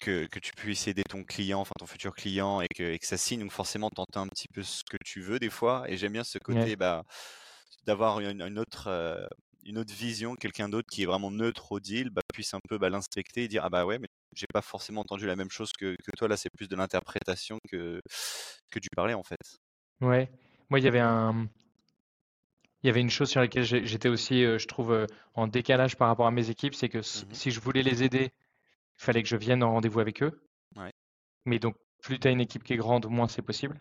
que, 0.00 0.26
que, 0.26 0.38
tu 0.38 0.52
puisses 0.52 0.86
aider 0.88 1.02
ton 1.04 1.24
client, 1.24 1.60
enfin 1.60 1.74
ton 1.78 1.86
futur 1.86 2.14
client, 2.14 2.60
et 2.60 2.68
que, 2.68 2.82
et 2.82 2.98
que 2.98 3.06
ça 3.06 3.16
signe. 3.16 3.40
Donc 3.40 3.52
forcément, 3.52 3.90
tu 3.90 4.00
entends 4.00 4.22
un 4.22 4.28
petit 4.28 4.48
peu 4.48 4.62
ce 4.62 4.82
que 4.84 4.96
tu 5.04 5.20
veux 5.20 5.38
des 5.38 5.50
fois. 5.50 5.84
Et 5.88 5.96
j'aime 5.96 6.12
bien 6.12 6.24
ce 6.24 6.38
côté 6.38 6.76
bah, 6.76 7.04
d'avoir 7.86 8.20
une, 8.20 8.58
autre, 8.58 8.88
euh, 8.88 9.26
une 9.64 9.78
autre 9.78 9.94
vision, 9.94 10.36
quelqu'un 10.36 10.68
d'autre 10.68 10.88
qui 10.90 11.02
est 11.02 11.06
vraiment 11.06 11.30
neutre 11.30 11.72
au 11.72 11.80
deal, 11.80 12.10
bah, 12.10 12.22
puisse 12.32 12.54
un 12.54 12.60
peu 12.68 12.78
bah, 12.78 12.90
l'inspecter 12.90 13.44
et 13.44 13.48
dire 13.48 13.64
Ah 13.64 13.70
bah 13.70 13.86
ouais, 13.86 13.98
mais 13.98 14.08
j'ai 14.34 14.46
pas 14.52 14.62
forcément 14.62 15.00
entendu 15.02 15.26
la 15.26 15.36
même 15.36 15.50
chose 15.50 15.72
que, 15.72 15.96
que 15.96 16.10
toi. 16.16 16.28
Là, 16.28 16.36
c'est 16.36 16.50
plus 16.50 16.68
de 16.68 16.76
l'interprétation 16.76 17.58
que, 17.70 18.00
que 18.70 18.78
du 18.78 18.88
parler 18.94 19.14
en 19.14 19.24
fait. 19.24 19.58
Ouais. 20.00 20.30
Moi, 20.68 20.80
il 20.80 20.84
y 20.84 20.88
avait 20.88 21.00
un, 21.00 21.48
il 22.86 22.90
y 22.90 22.90
avait 22.90 23.00
une 23.00 23.10
chose 23.10 23.28
sur 23.28 23.40
laquelle 23.40 23.64
j'étais 23.64 24.08
aussi, 24.08 24.44
euh, 24.44 24.58
je 24.58 24.68
trouve, 24.68 24.92
euh, 24.92 25.06
en 25.34 25.48
décalage 25.48 25.96
par 25.96 26.06
rapport 26.06 26.28
à 26.28 26.30
mes 26.30 26.50
équipes, 26.50 26.72
c'est 26.72 26.88
que 26.88 26.98
mmh 26.98 27.32
si 27.32 27.50
je 27.50 27.58
voulais 27.58 27.82
les 27.82 28.04
aider, 28.04 28.30
il 28.30 29.04
fallait 29.04 29.24
que 29.24 29.28
je 29.28 29.36
vienne 29.36 29.64
en 29.64 29.72
rendez-vous 29.72 29.98
avec 29.98 30.22
eux. 30.22 30.40
Mais 31.46 31.58
donc, 31.58 31.74
plus 32.00 32.20
tu 32.20 32.28
as 32.28 32.30
une 32.30 32.40
équipe 32.40 32.62
qui 32.62 32.74
est 32.74 32.76
grande, 32.76 33.06
moins 33.10 33.26
c'est 33.26 33.42
possible. 33.42 33.80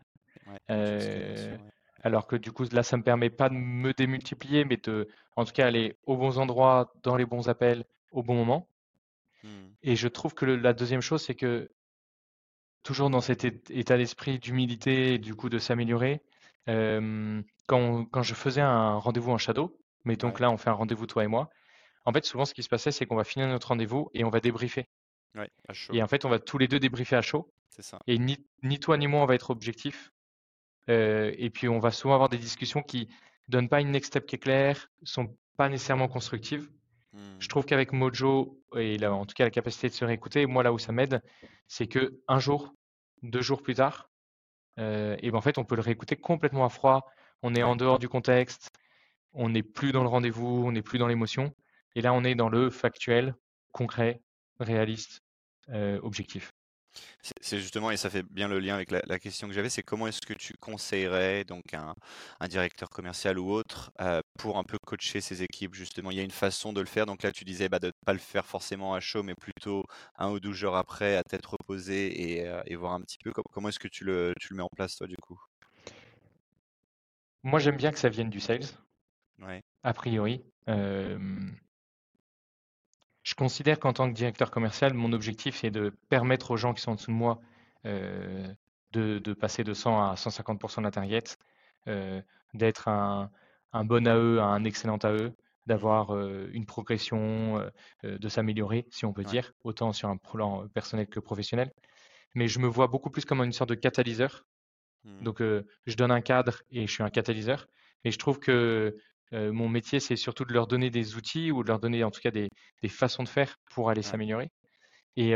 Euh, 0.72 1.56
alors 2.02 2.26
que 2.26 2.36
du 2.36 2.52
coup, 2.52 2.66
là, 2.72 2.82
ça 2.82 2.98
me 2.98 3.04
permet 3.04 3.30
pas 3.30 3.50
de 3.50 3.54
me 3.54 3.94
démultiplier, 3.94 4.66
mais 4.66 4.78
de, 4.78 5.08
en 5.36 5.46
tout 5.46 5.54
cas, 5.54 5.68
aller 5.68 5.96
aux 6.08 6.18
bons 6.18 6.40
endroits, 6.40 6.92
dans 7.04 7.16
les 7.16 7.26
bons 7.28 7.48
appels, 7.48 7.86
au 8.12 8.24
bon 8.24 8.34
moment. 8.34 8.68
Mmh. 9.44 9.50
Et 9.84 9.96
je 9.96 10.08
trouve 10.08 10.34
que 10.34 10.46
la 10.46 10.74
deuxième 10.74 11.02
chose, 11.02 11.24
c'est 11.24 11.36
que 11.36 11.70
toujours 12.82 13.12
dans 13.12 13.22
cet 13.22 13.46
état 13.70 13.98
d'esprit 13.98 14.40
d'humilité 14.40 15.14
et 15.14 15.18
du 15.20 15.36
coup 15.36 15.50
de 15.50 15.60
s'améliorer, 15.60 16.24
quand, 16.68 18.06
quand, 18.06 18.24
je 18.24 18.34
faisais 18.34 18.62
un 18.62 18.98
rendez-vous 18.98 19.32
en 19.32 19.38
shadow, 19.38 19.78
mais 20.04 20.16
donc 20.16 20.40
là 20.40 20.52
on 20.52 20.58
fait 20.58 20.70
un 20.70 20.74
rendez-vous 20.74 21.06
toi 21.06 21.24
et 21.24 21.28
moi, 21.28 21.50
en 22.06 22.14
fait 22.14 22.26
souvent 22.26 22.46
ce 22.46 22.54
qui 22.54 22.64
se 22.64 22.70
passait 22.70 22.92
c'est 22.92 23.06
qu'on 23.06 23.16
va 23.16 23.24
finir 23.24 23.48
notre 23.48 23.68
rendez-vous 23.70 24.10
et 24.14 24.24
on 24.24 24.30
va 24.30 24.40
débriefer. 24.40 24.88
Et 25.92 26.02
en 26.02 26.08
fait 26.08 26.26
on 26.26 26.30
va 26.30 26.40
tous 26.40 26.58
les 26.58 26.68
deux 26.68 26.80
débriefer 26.80 27.16
à 27.16 27.22
chaud. 27.22 27.52
Ça. 27.70 28.00
Et 28.08 28.18
ni, 28.18 28.38
ni, 28.64 28.80
toi 28.80 28.98
ni 28.98 29.08
moi 29.08 29.22
on 29.22 29.26
va 29.26 29.36
être 29.36 29.50
objectif. 29.50 30.12
Euh, 30.90 31.34
et 31.38 31.50
puis 31.50 31.68
on 31.68 31.80
va 31.80 31.92
souvent 31.92 32.14
avoir 32.14 32.30
des 32.30 32.38
discussions 32.38 32.84
qui 32.84 33.10
donnent 33.48 33.70
pas 33.70 33.82
une 33.82 33.92
next 33.92 34.12
step 34.12 34.26
qui 34.26 34.36
est 34.36 34.40
claire, 34.40 34.90
sont 35.04 35.36
pas 35.58 35.68
nécessairement 35.68 36.08
constructives. 36.08 36.70
Je 37.14 37.46
mmh. 37.46 37.48
trouve 37.48 37.66
qu'avec 37.66 37.94
Mojo 37.94 38.60
et 38.76 38.98
là, 38.98 39.14
en 39.14 39.26
tout 39.26 39.34
cas 39.34 39.46
la 39.46 39.50
capacité 39.50 39.88
de 39.88 39.94
se 39.94 40.04
réécouter, 40.04 40.46
moi 40.46 40.64
là 40.64 40.74
où 40.74 40.78
ça 40.78 40.92
m'aide, 40.92 41.22
c'est 41.68 41.88
que 41.88 42.20
un 42.28 42.40
jour, 42.40 42.74
deux 43.24 43.42
jours 43.42 43.62
plus 43.62 43.76
tard, 43.76 44.10
euh, 44.80 45.16
et 45.20 45.32
ben 45.32 45.38
en 45.38 45.42
fait, 45.42 45.58
on 45.58 45.66
peut 45.66 45.76
le 45.76 45.82
réécouter 45.82 46.16
complètement 46.16 46.66
à 46.66 46.70
froid. 46.70 47.12
On 47.42 47.56
est 47.56 47.64
en 47.64 47.76
dehors 47.76 48.00
du 48.00 48.10
contexte, 48.10 48.72
on 49.34 49.50
n'est 49.50 49.64
plus 49.64 49.92
dans 49.92 50.04
le 50.04 50.10
rendez-vous, 50.10 50.64
on 50.66 50.72
n'est 50.72 50.82
plus 50.82 51.00
dans 51.00 51.08
l'émotion. 51.08 51.54
Et 51.96 52.02
là, 52.02 52.14
on 52.14 52.24
est 52.24 52.36
dans 52.36 52.50
le 52.50 52.70
factuel, 52.70 53.36
concret, 53.72 54.22
réaliste, 54.60 55.22
euh, 55.70 56.00
objectif. 56.04 56.52
C'est 57.42 57.60
justement, 57.60 57.92
et 57.92 57.98
ça 57.98 58.10
fait 58.10 58.24
bien 58.24 58.48
le 58.48 58.60
lien 58.60 58.76
avec 58.76 58.92
la, 58.92 59.20
question 59.20 59.48
que 59.48 59.54
j'avais, 59.54 59.70
c'est 59.70 59.84
comment 59.84 60.08
est-ce 60.08 60.22
que 60.22 60.34
tu 60.34 60.54
conseillerais 60.60 61.44
donc 61.44 61.74
un, 61.74 61.96
directeur 62.48 62.90
commercial 62.90 63.40
ou 63.40 63.52
autre 63.52 63.92
euh, 64.02 64.22
pour 64.38 64.58
un 64.58 64.64
peu 64.64 64.78
coacher 64.78 65.22
ses 65.22 65.44
équipes 65.44 65.74
justement? 65.74 66.12
Il 66.12 66.18
y 66.18 66.20
a 66.20 66.24
une 66.24 66.32
façon 66.32 66.74
de 66.74 66.82
le 66.82 66.88
faire. 66.88 67.06
Donc 67.06 67.24
là, 67.24 67.32
tu 67.32 67.44
disais 67.44 67.70
bah, 67.70 67.80
de 67.80 67.88
ne 67.88 67.92
pas 68.06 68.14
le 68.14 68.20
faire 68.20 68.46
forcément 68.46 68.94
à 68.94 69.00
chaud, 69.00 69.24
mais 69.24 69.36
plutôt 69.36 69.84
un 70.18 70.30
ou 70.30 70.40
douze 70.40 70.56
jours 70.56 70.76
après, 70.76 71.16
à 71.16 71.24
tête 71.24 71.46
reposée 71.46 72.40
et, 72.40 72.48
euh, 72.48 72.62
voir 72.78 72.94
un 72.94 73.02
petit 73.02 73.18
peu 73.24 73.32
comment 73.52 73.70
est-ce 73.70 73.80
que 73.80 73.88
tu 73.88 74.04
le, 74.04 74.34
tu 74.40 74.50
le 74.52 74.58
mets 74.58 74.64
en 74.64 74.70
place 74.76 74.96
toi 74.96 75.08
du 75.08 75.18
coup? 75.18 75.40
Moi, 77.44 77.60
j'aime 77.60 77.78
bien 77.78 77.92
que 77.92 78.00
ça 78.00 78.10
vienne 78.10 78.30
du 78.30 78.40
sales. 78.40 78.66
Ouais. 79.40 79.62
A 79.84 79.94
priori. 79.94 80.44
Euh, 80.68 81.20
je 83.36 83.44
considère 83.44 83.80
qu'en 83.80 83.92
tant 83.92 84.10
que 84.10 84.16
directeur 84.16 84.50
commercial, 84.50 84.94
mon 84.94 85.12
objectif, 85.12 85.58
c'est 85.58 85.70
de 85.70 85.94
permettre 86.08 86.52
aux 86.52 86.58
gens 86.58 86.74
qui 86.74 86.82
sont 86.82 86.92
en 86.92 86.96
dessous 86.96 87.12
de 87.12 87.18
moi 87.18 87.42
euh, 87.86 88.48
de, 88.94 89.34
passer 89.34 89.66
de 89.66 89.74
100 89.74 90.10
à 90.10 90.16
150% 90.16 90.78
de 90.78 90.84
la 90.84 90.92
target, 90.92 91.24
euh, 91.90 92.22
d'être 92.54 92.88
un, 92.88 93.30
bon 93.74 94.08
AE 94.08 94.40
un 94.40 94.64
excellent 94.64 94.98
AE, 95.04 95.34
d'avoir 95.66 96.16
euh, 96.16 96.50
une 96.54 96.66
progression, 96.66 97.62
de 98.04 98.30
s'améliorer, 98.30 98.88
si 98.90 99.04
on 99.04 99.12
peut 99.12 99.26
dire, 99.26 99.52
autant 99.66 99.92
sur 99.92 100.08
un 100.08 100.16
plan 100.16 100.66
personnel 100.70 101.08
que 101.08 101.20
professionnel. 101.20 101.74
Mais 102.36 102.48
je 102.48 102.60
me 102.60 102.68
vois 102.68 102.88
beaucoup 102.88 103.10
plus 103.10 103.26
comme 103.26 103.44
une 103.44 103.52
sorte 103.52 103.70
de 103.70 103.76
catalyseur. 103.76 104.46
Mmh. 105.04 105.24
Donc, 105.24 105.42
je 105.42 105.96
donne 105.98 106.12
un 106.12 106.22
cadre 106.22 106.62
et 106.72 106.88
je 106.88 106.92
suis 106.94 107.04
un 107.04 107.10
catalyseur. 107.10 107.68
Et 108.06 108.12
je 108.12 108.18
trouve 108.18 108.40
que 108.40 108.96
mon 109.32 109.70
métier, 109.70 110.00
c'est 110.00 110.16
surtout 110.16 110.46
de 110.46 110.54
leur 110.54 110.68
donner 110.68 110.90
des 110.90 111.16
outils 111.16 111.52
ou 111.52 111.64
de 111.64 111.68
leur 111.68 111.80
donner 111.80 112.04
en 112.04 112.12
tout 112.12 112.22
cas 112.22 112.32
des, 112.32 112.50
des 112.82 112.90
façons 112.90 113.24
de 113.24 113.30
faire 113.30 113.58
pour 113.72 113.90
aller 113.90 114.02
s'améliorer. 114.02 114.50
Et, 115.18 115.34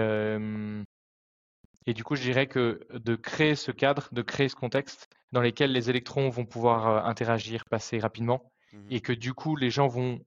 et 1.86 1.94
du 1.94 2.04
coup, 2.04 2.16
je 2.16 2.22
dirais 2.22 2.48
que 2.48 2.86
de 2.94 3.16
créer 3.16 3.56
ce 3.56 3.72
cadre, 3.72 4.10
de 4.12 4.22
créer 4.22 4.50
ce 4.50 4.56
contexte 4.56 5.08
dans 5.32 5.42
lequel 5.42 5.72
les 5.72 5.90
électrons 5.90 6.30
vont 6.30 6.46
pouvoir 6.46 7.06
interagir, 7.06 7.66
passer 7.66 8.00
rapidement, 8.00 8.52
mmh 8.72 8.78
et 8.92 9.02
que 9.02 9.14
du 9.14 9.34
coup, 9.34 9.56
les 9.56 9.72
gens 9.72 9.88
vont 9.88 10.20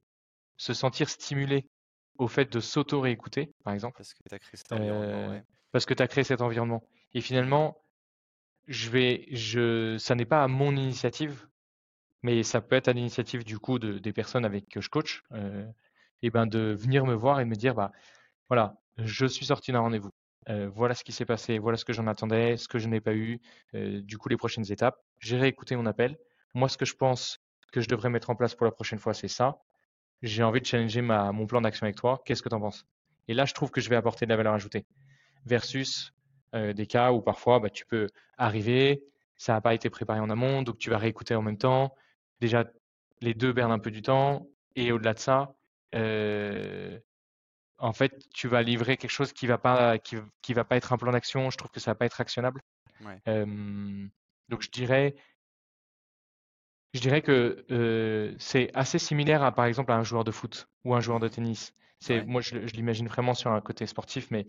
se 0.56 0.74
sentir 0.74 1.08
stimulés 1.08 1.68
au 2.18 2.28
fait 2.28 2.52
de 2.52 2.60
s'auto-réécouter, 2.60 3.52
par 3.64 3.72
exemple. 3.72 3.96
Parce 3.98 4.14
que 4.14 4.22
tu 4.28 4.34
as 4.34 4.38
créé 4.38 4.56
cet 4.56 4.72
environnement. 4.72 5.40
Parce 5.70 5.86
que 5.86 5.94
tu 5.94 6.02
as 6.02 6.08
créé 6.08 6.24
cet 6.24 6.40
environnement. 6.40 6.82
Et 7.14 7.20
finalement, 7.20 7.82
je 8.66 8.90
vais, 8.90 9.26
je, 9.30 9.96
ça 9.98 10.14
n'est 10.14 10.24
pas 10.24 10.42
à 10.44 10.48
mon 10.48 10.76
initiative, 10.76 11.46
mais 12.22 12.42
ça 12.42 12.60
peut 12.60 12.76
être 12.76 12.88
à 12.88 12.92
l'initiative 12.92 13.44
du 13.44 13.58
coup 13.58 13.78
de, 13.78 13.98
des 13.98 14.12
personnes 14.12 14.44
avec 14.44 14.68
que 14.68 14.80
je 14.80 14.88
coach, 14.88 15.22
euh, 15.32 15.66
et 16.22 16.30
ben 16.30 16.46
de 16.46 16.76
venir 16.78 17.04
me 17.04 17.14
voir 17.14 17.40
et 17.40 17.44
me 17.44 17.54
dire 17.54 17.74
bah 17.74 17.92
voilà, 18.48 18.76
je 18.98 19.26
suis 19.26 19.46
sorti 19.46 19.72
d'un 19.72 19.80
rendez-vous. 19.80 20.10
Euh, 20.48 20.68
voilà 20.68 20.94
ce 20.94 21.04
qui 21.04 21.12
s'est 21.12 21.24
passé, 21.24 21.58
voilà 21.58 21.76
ce 21.76 21.84
que 21.84 21.92
j'en 21.92 22.06
attendais, 22.06 22.56
ce 22.56 22.68
que 22.68 22.78
je 22.78 22.88
n'ai 22.88 23.00
pas 23.00 23.14
eu, 23.14 23.40
euh, 23.74 24.00
du 24.02 24.18
coup 24.18 24.28
les 24.28 24.36
prochaines 24.36 24.70
étapes. 24.70 24.96
J'ai 25.20 25.36
réécouté 25.36 25.76
mon 25.76 25.86
appel. 25.86 26.18
Moi, 26.54 26.68
ce 26.68 26.76
que 26.76 26.84
je 26.84 26.94
pense 26.94 27.38
que 27.72 27.80
je 27.80 27.88
devrais 27.88 28.10
mettre 28.10 28.30
en 28.30 28.34
place 28.36 28.54
pour 28.54 28.66
la 28.66 28.72
prochaine 28.72 28.98
fois, 28.98 29.14
c'est 29.14 29.28
ça. 29.28 29.58
J'ai 30.22 30.42
envie 30.42 30.60
de 30.60 30.66
challenger 30.66 31.00
mon 31.00 31.46
plan 31.46 31.60
d'action 31.60 31.84
avec 31.84 31.96
toi. 31.96 32.20
Qu'est-ce 32.24 32.42
que 32.42 32.48
tu 32.48 32.54
en 32.54 32.60
penses? 32.60 32.84
Et 33.28 33.34
là, 33.34 33.44
je 33.44 33.54
trouve 33.54 33.70
que 33.70 33.80
je 33.80 33.88
vais 33.88 33.96
apporter 33.96 34.26
de 34.26 34.30
la 34.30 34.36
valeur 34.36 34.52
ajoutée. 34.52 34.84
Versus 35.46 36.12
des 36.52 36.86
cas 36.86 37.12
où 37.12 37.22
parfois 37.22 37.58
bah, 37.58 37.70
tu 37.70 37.86
peux 37.86 38.08
arriver, 38.36 39.02
ça 39.36 39.54
n'a 39.54 39.60
pas 39.60 39.74
été 39.74 39.90
préparé 39.90 40.20
en 40.20 40.30
amont, 40.30 40.62
donc 40.62 40.78
tu 40.78 40.90
vas 40.90 40.98
réécouter 40.98 41.34
en 41.34 41.42
même 41.42 41.58
temps. 41.58 41.94
Déjà, 42.42 42.64
les 43.20 43.34
deux 43.34 43.54
perdent 43.54 43.70
un 43.70 43.78
peu 43.78 43.92
du 43.92 44.02
temps. 44.02 44.48
Et 44.74 44.90
au-delà 44.90 45.14
de 45.14 45.20
ça, 45.20 45.54
en 47.78 47.92
fait, 47.92 48.28
tu 48.34 48.48
vas 48.48 48.62
livrer 48.62 48.96
quelque 48.96 49.12
chose 49.12 49.32
qui 49.32 49.46
va 49.46 49.58
pas, 49.58 49.98
qui, 49.98 50.16
qui 50.42 50.52
va 50.52 50.64
pas 50.64 50.76
être 50.76 50.92
un 50.92 50.96
plan 50.98 51.12
d'action. 51.12 51.50
Je 51.50 51.56
trouve 51.56 51.70
que 51.70 51.78
ça 51.78 51.92
va 51.92 51.94
pas 51.94 52.06
être 52.06 52.20
actionnable. 52.20 52.60
donc 54.48 54.62
je 54.62 54.70
dirais, 54.70 55.14
je 56.94 57.00
dirais 57.00 57.22
que 57.22 58.34
c'est 58.40 58.72
assez 58.74 58.98
similaire 58.98 59.44
à, 59.44 59.54
par 59.54 59.66
exemple, 59.66 59.92
à 59.92 59.94
un 59.94 60.02
joueur 60.02 60.24
de 60.24 60.32
foot 60.32 60.68
ou 60.84 60.96
un 60.96 61.00
joueur 61.00 61.20
de 61.20 61.28
tennis. 61.28 61.74
C'est, 62.00 62.24
moi, 62.24 62.40
je, 62.40 62.66
je 62.66 62.72
l'imagine 62.74 63.06
vraiment 63.06 63.34
sur 63.34 63.52
un 63.52 63.60
côté 63.60 63.86
sportif, 63.86 64.32
mais 64.32 64.48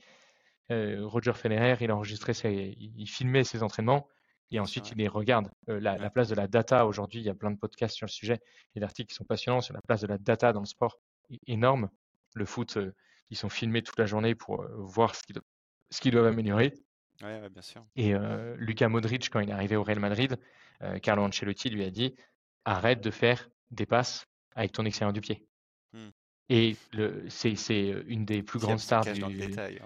Roger 0.71 1.33
Federer, 1.33 1.77
il 1.81 1.91
enregistrait, 1.91 2.33
ses, 2.33 2.75
il 2.79 3.07
filmait 3.07 3.43
ses 3.43 3.61
entraînements 3.61 4.07
et 4.53 4.59
ensuite 4.59 4.91
il 4.91 4.97
les 4.97 5.07
regarde. 5.07 5.49
la, 5.67 6.09
place 6.09 6.29
de 6.29 6.35
la 6.35 6.47
data 6.47 6.85
aujourd'hui, 6.85 7.19
il 7.19 7.25
y 7.25 7.29
a 7.29 7.33
plein 7.33 7.51
de 7.51 7.57
podcasts 7.57 7.95
sur 7.95 8.05
le 8.05 8.11
sujet 8.11 8.39
et 8.75 8.79
d'articles 8.79 9.09
qui 9.09 9.15
sont 9.15 9.25
passionnants 9.25 9.61
sur 9.61 9.73
la 9.73 9.81
place 9.81 10.01
de 10.01 10.07
la 10.07 10.17
data 10.17 10.53
dans 10.53 10.59
le 10.59 10.65
sport, 10.65 10.99
énorme. 11.47 11.89
Le 12.35 12.45
foot, 12.45 12.77
ils 13.29 13.37
sont 13.37 13.49
filmés 13.49 13.81
toute 13.81 13.97
la 13.97 14.05
journée 14.05 14.35
pour 14.35 14.65
voir 14.77 15.15
ce 15.15 15.23
qu'ils, 16.01 16.11
doivent 16.11 16.27
améliorer. 16.27 16.73
Ouais, 17.21 17.49
bien 17.49 17.61
sûr. 17.61 17.83
Et 17.95 18.13
Lucas 18.57 18.89
Modric, 18.89 19.29
quand 19.29 19.39
il 19.39 19.49
est 19.49 19.53
arrivé 19.53 19.75
au 19.75 19.83
Real 19.83 19.99
Madrid, 19.99 20.37
Carlo 21.01 21.23
Ancelotti 21.23 21.69
lui 21.69 21.83
a 21.83 21.89
dit 21.89 22.15
arrête 22.65 23.01
de 23.01 23.11
faire 23.11 23.49
des 23.71 23.85
passes 23.85 24.27
avec 24.55 24.71
ton 24.71 24.85
extérieur 24.85 25.13
du 25.13 25.21
pied. 25.21 25.45
Mmh. 25.93 26.09
Et 26.49 26.75
c'est, 27.29 28.03
une 28.07 28.25
des 28.25 28.43
plus 28.43 28.59
grandes 28.59 28.79
stars 28.79 29.05
du. 29.05 29.19
Dans 29.19 29.29
le 29.29 29.37
détail. 29.37 29.81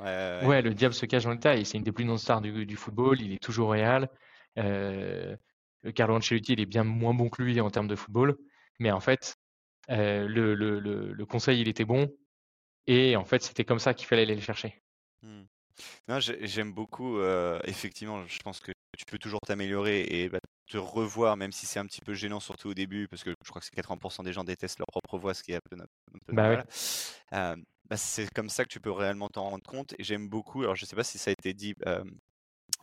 Ouais, 0.45 0.61
le 0.61 0.73
diable 0.73 0.93
se 0.93 1.05
cache 1.05 1.23
dans 1.23 1.29
le 1.29 1.37
détail. 1.37 1.65
C'est 1.65 1.77
une 1.77 1.83
des 1.83 1.91
plus 1.91 2.03
grandes 2.03 2.19
stars 2.19 2.41
du, 2.41 2.65
du 2.65 2.75
football. 2.75 3.21
Il 3.21 3.31
est 3.31 3.41
toujours 3.41 3.71
réel. 3.71 4.09
Euh, 4.57 5.35
Carlo 5.95 6.15
Ancelotti, 6.15 6.53
il 6.53 6.59
est 6.59 6.65
bien 6.65 6.83
moins 6.83 7.13
bon 7.13 7.29
que 7.29 7.41
lui 7.41 7.59
en 7.61 7.69
termes 7.69 7.87
de 7.87 7.95
football. 7.95 8.37
Mais 8.79 8.91
en 8.91 8.99
fait, 8.99 9.35
euh, 9.89 10.27
le, 10.27 10.55
le, 10.55 10.79
le, 10.79 11.25
conseil, 11.25 11.61
il 11.61 11.67
était 11.67 11.85
bon. 11.85 12.11
Et 12.87 13.15
en 13.15 13.25
fait, 13.25 13.43
c'était 13.43 13.65
comme 13.65 13.79
ça 13.79 13.93
qu'il 13.93 14.07
fallait 14.07 14.23
aller 14.23 14.35
le 14.35 14.41
chercher. 14.41 14.81
Non, 16.07 16.19
j'aime 16.19 16.73
beaucoup. 16.73 17.19
Euh, 17.19 17.59
effectivement, 17.65 18.25
je 18.25 18.39
pense 18.39 18.59
que 18.59 18.71
tu 18.97 19.05
peux 19.05 19.19
toujours 19.19 19.39
t'améliorer 19.45 20.01
et 20.09 20.29
bah, 20.29 20.39
te 20.67 20.77
revoir, 20.77 21.37
même 21.37 21.51
si 21.51 21.65
c'est 21.65 21.79
un 21.79 21.85
petit 21.85 22.01
peu 22.01 22.13
gênant, 22.13 22.39
surtout 22.39 22.69
au 22.69 22.73
début, 22.73 23.07
parce 23.07 23.23
que 23.23 23.33
je 23.43 23.49
crois 23.49 23.61
que 23.61 23.67
80% 23.67 24.23
des 24.23 24.33
gens 24.33 24.43
détestent 24.43 24.79
leur 24.79 24.87
propre 24.87 25.17
voix, 25.19 25.33
ce 25.33 25.43
qui 25.43 25.51
est 25.51 25.55
un 25.55 25.59
peu, 25.69 25.77
bah 26.33 26.63
bah, 27.89 27.95
c'est 27.95 28.29
comme 28.33 28.49
ça 28.49 28.65
que 28.65 28.69
tu 28.69 28.81
peux 28.81 28.91
réellement 28.91 29.29
t'en 29.29 29.49
rendre 29.49 29.63
compte. 29.63 29.93
Et 29.97 30.03
j'aime 30.03 30.27
beaucoup, 30.27 30.63
alors 30.63 30.75
je 30.75 30.85
sais 30.85 30.95
pas 30.95 31.03
si 31.03 31.17
ça 31.17 31.29
a 31.29 31.33
été 31.33 31.53
dit 31.53 31.73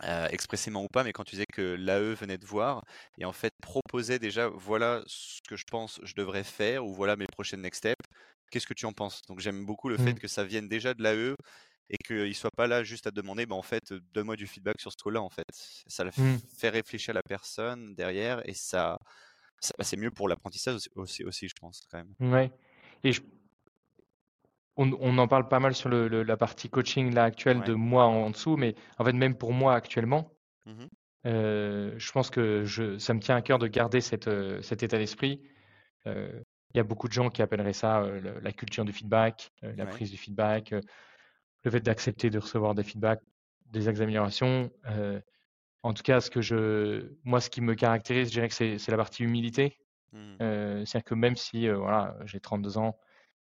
expressément 0.03 0.83
ou 0.83 0.89
pas, 0.89 1.05
mais 1.05 1.13
quand 1.13 1.25
tu 1.25 1.37
disais 1.37 1.47
que 1.53 1.75
l'AE 1.75 2.15
venait 2.15 2.39
te 2.39 2.47
voir 2.47 2.83
et 3.19 3.25
en 3.25 3.33
fait 3.33 3.53
proposait 3.63 4.19
déjà, 4.19 4.49
voilà 4.49 5.03
ce 5.07 5.41
que 5.49 5.57
je 5.57 5.65
pense 5.71 6.01
je 6.03 6.15
devrais 6.15 6.45
faire 6.45 6.85
ou 6.85 6.93
voilà 6.93 7.17
mes 7.17 7.27
prochaines 7.27 7.63
next 7.63 7.79
steps, 7.79 8.07
qu'est-ce 8.51 8.67
que 8.67 8.75
tu 8.75 8.87
en 8.87 8.93
penses? 8.93 9.23
Donc 9.29 9.41
j'aime 9.41 9.65
beaucoup 9.65 9.89
le 9.89 9.97
fait 9.97 10.13
mmh. 10.13 10.19
que 10.19 10.29
ça 10.29 10.45
vienne 10.45 10.69
déjà 10.69 10.95
de 10.95 11.03
l'AE 11.03 11.35
et 11.91 11.97
qu'il 11.99 12.29
ne 12.29 12.33
soit 12.33 12.51
pas 12.57 12.67
là 12.67 12.83
juste 12.83 13.07
à 13.07 13.11
demander, 13.11 13.47
bah, 13.47 13.57
en 13.57 13.63
fait, 13.63 13.93
donne-moi 14.15 14.37
du 14.37 14.47
feedback 14.47 14.81
sur 14.81 14.91
ce 14.91 14.97
coup-là, 15.03 15.21
en 15.21 15.29
fait. 15.29 15.45
Ça 15.87 16.05
mmh. 16.05 16.39
fait 16.57 16.71
réfléchir 16.71 17.13
la 17.15 17.23
personne 17.23 17.95
derrière 17.95 18.47
et 18.49 18.55
ça, 18.55 18.99
bah, 19.79 19.85
c'est 19.85 19.97
mieux 19.97 20.11
pour 20.11 20.29
l'apprentissage 20.29 20.89
aussi, 20.95 21.25
aussi, 21.25 21.49
je 21.49 21.55
pense, 21.61 21.83
quand 21.91 21.99
même. 21.99 22.33
Ouais. 22.33 22.51
Et 23.03 23.13
on, 24.77 24.93
on, 25.01 25.19
en 25.19 25.29
parle 25.29 25.49
pas 25.49 25.61
mal 25.61 25.75
sur 25.75 25.89
le, 25.89 26.09
la 26.23 26.37
partie 26.37 26.69
coaching 26.69 27.13
là 27.15 27.25
actuelle 27.25 27.63
de 27.63 27.75
moi 27.75 28.05
en, 28.05 28.31
dessous, 28.31 28.57
mais 28.57 28.75
en 28.99 29.05
fait, 29.05 29.13
même 29.13 29.37
pour 29.37 29.53
moi 29.53 29.75
actuellement, 29.75 30.31
mmh 30.67 30.85
euh, 31.27 31.95
je 31.97 32.13
pense 32.13 32.29
que 32.29 32.65
je, 32.65 32.99
ça 32.99 33.15
me 33.15 33.21
tient 33.21 33.37
à 33.37 33.43
cœur 33.43 33.59
de 33.59 33.67
garder 33.67 34.01
cette, 34.03 34.29
euh, 34.29 34.61
cet 34.61 34.83
état 34.83 34.99
d'esprit. 34.99 35.41
Euh, 36.07 36.29
il 36.75 36.77
y 36.77 36.81
a 36.81 36.85
beaucoup 36.85 37.09
de 37.09 37.15
gens 37.15 37.31
qui 37.31 37.41
appelleraient 37.41 37.73
ça 37.73 38.05
la 38.43 38.53
culture 38.53 38.85
du 38.85 38.93
feedback, 38.93 39.53
la 39.63 39.87
prise 39.87 40.11
du 40.11 40.17
feedback, 40.17 40.73
le 41.63 41.71
fait 41.71 41.81
d'accepter 41.81 42.31
de 42.31 42.39
recevoir 42.39 42.75
des 42.75 42.83
feedbacks, 42.83 43.23
des 43.67 43.89
améliorations. 43.89 44.73
En 45.85 45.95
tout 45.95 46.03
cas, 46.03 46.21
ce 46.21 46.31
que 46.31 46.41
je, 46.41 47.13
moi, 47.23 47.41
ce 47.41 47.49
qui 47.49 47.61
me 47.61 47.77
caractérise, 47.77 48.27
je 48.27 48.33
dirais 48.33 48.49
que 48.49 48.55
c'est 48.55 48.89
la 48.89 48.97
partie 48.97 49.23
humilité. 49.23 49.79
Mmh. 50.13 50.35
C'est-à-dire 50.85 51.05
que 51.05 51.15
même 51.15 51.37
si 51.37 51.69
voilà, 51.69 52.17
j'ai 52.25 52.41
32 52.41 52.77
ans 52.77 52.99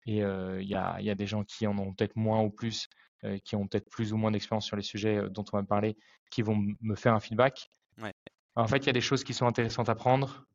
et 0.06 0.22
euh, 0.22 0.62
il 0.62 0.68
y, 0.68 0.74
a, 0.74 1.00
y, 1.00 1.10
a, 1.10 1.14
des 1.14 1.26
gens 1.26 1.44
qui 1.44 1.66
en 1.66 1.76
ont 1.78 1.92
peut-être 1.92 2.16
moins 2.16 2.40
ou 2.40 2.50
plus, 2.50 2.88
euh, 3.24 3.38
qui 3.44 3.56
ont 3.56 3.66
peut-être 3.66 3.88
plus 3.90 4.12
ou 4.12 4.16
moins 4.16 4.30
d'expérience 4.30 4.66
sur 4.66 4.76
les 4.76 4.82
sujets 4.82 5.20
dont 5.30 5.44
on 5.52 5.56
va 5.56 5.62
parler, 5.62 5.96
qui 6.30 6.42
vont 6.42 6.56
me 6.80 6.94
faire 6.94 7.14
un 7.14 7.20
feedback. 7.20 7.70
Ouais. 8.00 8.12
En 8.56 8.66
fait, 8.66 8.78
il 8.78 8.86
y 8.86 8.90
a 8.90 8.94
des 8.94 9.00
choses 9.00 9.24
qui 9.24 9.34
sont 9.34 9.46
intéressantes 9.46 9.88
à 9.88 9.94
prendre. 9.94 10.46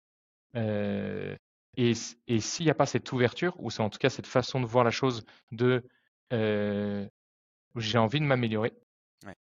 et, 0.56 1.34
et 1.78 2.40
s'il 2.40 2.66
n'y 2.66 2.72
a 2.72 2.76
pas 2.76 2.86
cette 2.86 3.12
ouverture, 3.12 3.56
ou 3.60 3.70
c'est 3.70 3.82
en 3.82 3.90
tout 3.90 4.00
cas 4.00 4.10
cette 4.10 4.28
façon 4.28 4.60
de 4.60 4.66
voir 4.66 4.84
la 4.84 4.92
chose 4.92 5.26
de 5.52 5.84
j'ai 6.32 7.98
envie 7.98 8.20
de 8.20 8.26
m'améliorer. 8.26 8.74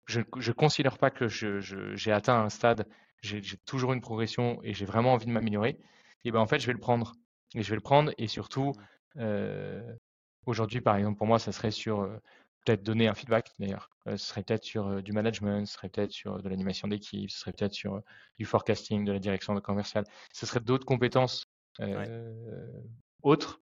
Je 0.07 0.21
ne 0.21 0.53
considère 0.53 0.99
pas 0.99 1.11
que 1.11 1.27
j'ai 1.27 1.61
je, 1.61 2.11
atteint 2.11 2.41
un 2.41 2.49
stade, 2.49 2.87
j'ai 3.23 3.43
toujours 3.65 3.93
une 3.93 4.01
progression 4.01 4.61
et 4.63 4.73
j'ai 4.73 4.85
vraiment 4.85 5.13
envie 5.13 5.27
de 5.27 5.33
m'améliorer. 5.33 5.79
Et 6.25 6.31
ben 6.31 6.41
en 6.41 6.47
fait, 6.47 6.61
je 6.61 6.67
vais 6.67 6.73
le 6.73 6.79
prendre. 6.79 7.15
Et 7.55 7.63
je 7.63 7.71
vais 7.71 7.77
le 7.77 7.83
prendre 7.83 8.13
et 8.19 8.29
surtout, 8.29 8.73
aujourd'hui, 10.47 10.81
par 10.81 10.97
exemple, 10.97 11.19
pour 11.19 11.27
moi, 11.27 11.39
ça 11.39 11.53
serait 11.53 11.71
sur 11.71 12.09
peut-être 12.67 12.83
donner 12.83 13.09
un 13.09 13.15
feedback 13.15 13.53
d'ailleurs. 13.59 13.89
Euh, 14.07 14.17
ce 14.17 14.27
serait 14.27 14.43
peut-être 14.43 14.65
sur 14.65 15.03
du 15.03 15.13
management, 15.13 15.67
ce 15.67 15.75
serait 15.75 15.89
peut-être 15.89 16.13
sur 16.13 16.43
de 16.43 16.49
l'animation 16.49 16.89
d'équipe, 16.89 17.31
ce 17.31 17.39
serait 17.39 17.53
peut-être 17.53 17.73
sur 17.73 18.03
du 18.39 18.45
forecasting, 18.45 19.05
de 19.05 19.13
la 19.13 19.19
direction 19.19 19.55
de 19.55 19.61
commercial. 19.61 20.05
Ce 20.33 20.45
serait 20.45 20.61
d'autres 20.61 20.85
compétences 20.85 21.47
autres. 23.23 23.61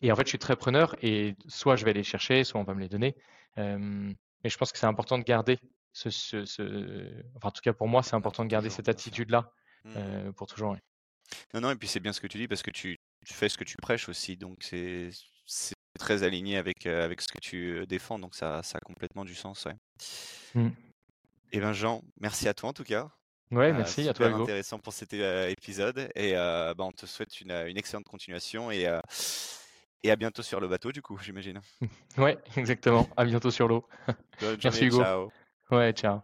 Et 0.00 0.10
en 0.10 0.16
fait, 0.16 0.22
je 0.22 0.30
suis 0.30 0.38
très 0.38 0.56
preneur 0.56 0.96
et 1.02 1.34
soit 1.48 1.76
je 1.76 1.84
vais 1.84 1.92
les 1.92 2.04
chercher, 2.04 2.44
soit 2.44 2.60
on 2.60 2.64
va 2.64 2.74
me 2.74 2.80
les 2.80 2.88
donner. 2.88 3.14
Mais 3.56 4.48
je 4.48 4.56
pense 4.56 4.72
que 4.72 4.78
c'est 4.78 4.86
important 4.86 5.18
de 5.18 5.24
garder 5.24 5.58
ce, 5.92 6.08
ce, 6.08 6.44
ce, 6.44 6.62
enfin 7.36 7.48
en 7.48 7.50
tout 7.50 7.62
cas 7.62 7.72
pour 7.72 7.88
moi, 7.88 8.02
c'est 8.02 8.14
important 8.14 8.44
de 8.44 8.48
garder 8.48 8.70
cette 8.70 8.88
attitude-là 8.88 9.52
mmh. 9.84 10.32
pour 10.36 10.46
toujours. 10.46 10.76
Non, 11.52 11.60
non, 11.60 11.70
et 11.70 11.76
puis 11.76 11.88
c'est 11.88 12.00
bien 12.00 12.12
ce 12.12 12.20
que 12.20 12.26
tu 12.26 12.38
dis 12.38 12.48
parce 12.48 12.62
que 12.62 12.70
tu, 12.70 12.99
tu 13.30 13.34
fais 13.34 13.48
ce 13.48 13.56
que 13.56 13.64
tu 13.64 13.76
prêches 13.76 14.08
aussi, 14.08 14.36
donc 14.36 14.58
c'est 14.60 15.10
très 15.98 16.24
aligné 16.24 16.56
avec, 16.56 16.86
euh, 16.86 17.04
avec 17.04 17.20
ce 17.20 17.28
que 17.28 17.38
tu 17.38 17.86
défends, 17.86 18.18
donc 18.18 18.34
ça, 18.34 18.62
ça 18.64 18.78
a 18.78 18.80
complètement 18.80 19.24
du 19.24 19.34
sens. 19.34 19.66
Ouais. 19.66 19.76
Mmh. 20.54 20.66
Et 21.52 21.58
eh 21.58 21.60
ben 21.60 21.72
Jean, 21.72 22.02
merci 22.20 22.48
à 22.48 22.54
toi 22.54 22.70
en 22.70 22.72
tout 22.72 22.84
cas. 22.84 23.08
Ouais, 23.50 23.72
merci 23.72 24.08
à 24.08 24.14
toi. 24.14 24.28
Hugo. 24.28 24.42
intéressant 24.42 24.78
pour 24.78 24.92
cet 24.92 25.12
épisode 25.12 26.10
et 26.14 26.34
bah, 26.34 26.74
on 26.78 26.92
te 26.92 27.06
souhaite 27.06 27.40
une, 27.40 27.50
une 27.50 27.76
excellente 27.76 28.06
continuation 28.06 28.70
et 28.70 28.86
et 30.02 30.10
à 30.10 30.16
bientôt 30.16 30.42
sur 30.42 30.60
le 30.60 30.68
bateau, 30.68 30.92
du 30.92 31.02
coup, 31.02 31.18
j'imagine. 31.18 31.60
Ouais, 32.18 32.38
exactement. 32.56 33.08
À 33.16 33.24
bientôt 33.24 33.50
sur 33.50 33.68
l'eau. 33.68 33.86
Merci 34.64 34.86
Hugo. 34.86 35.02
Ciao. 35.02 35.32
Ouais, 35.70 35.92
ciao. 35.92 36.20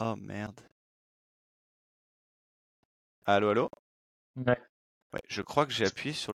Oh 0.00 0.16
merde. 0.16 0.62
Allô, 3.24 3.48
allô? 3.50 3.70
Ouais. 4.36 4.58
Ouais, 5.12 5.20
je 5.28 5.42
crois 5.42 5.66
que 5.66 5.72
j'ai 5.72 5.86
appuyé 5.86 6.12
sur 6.14 6.32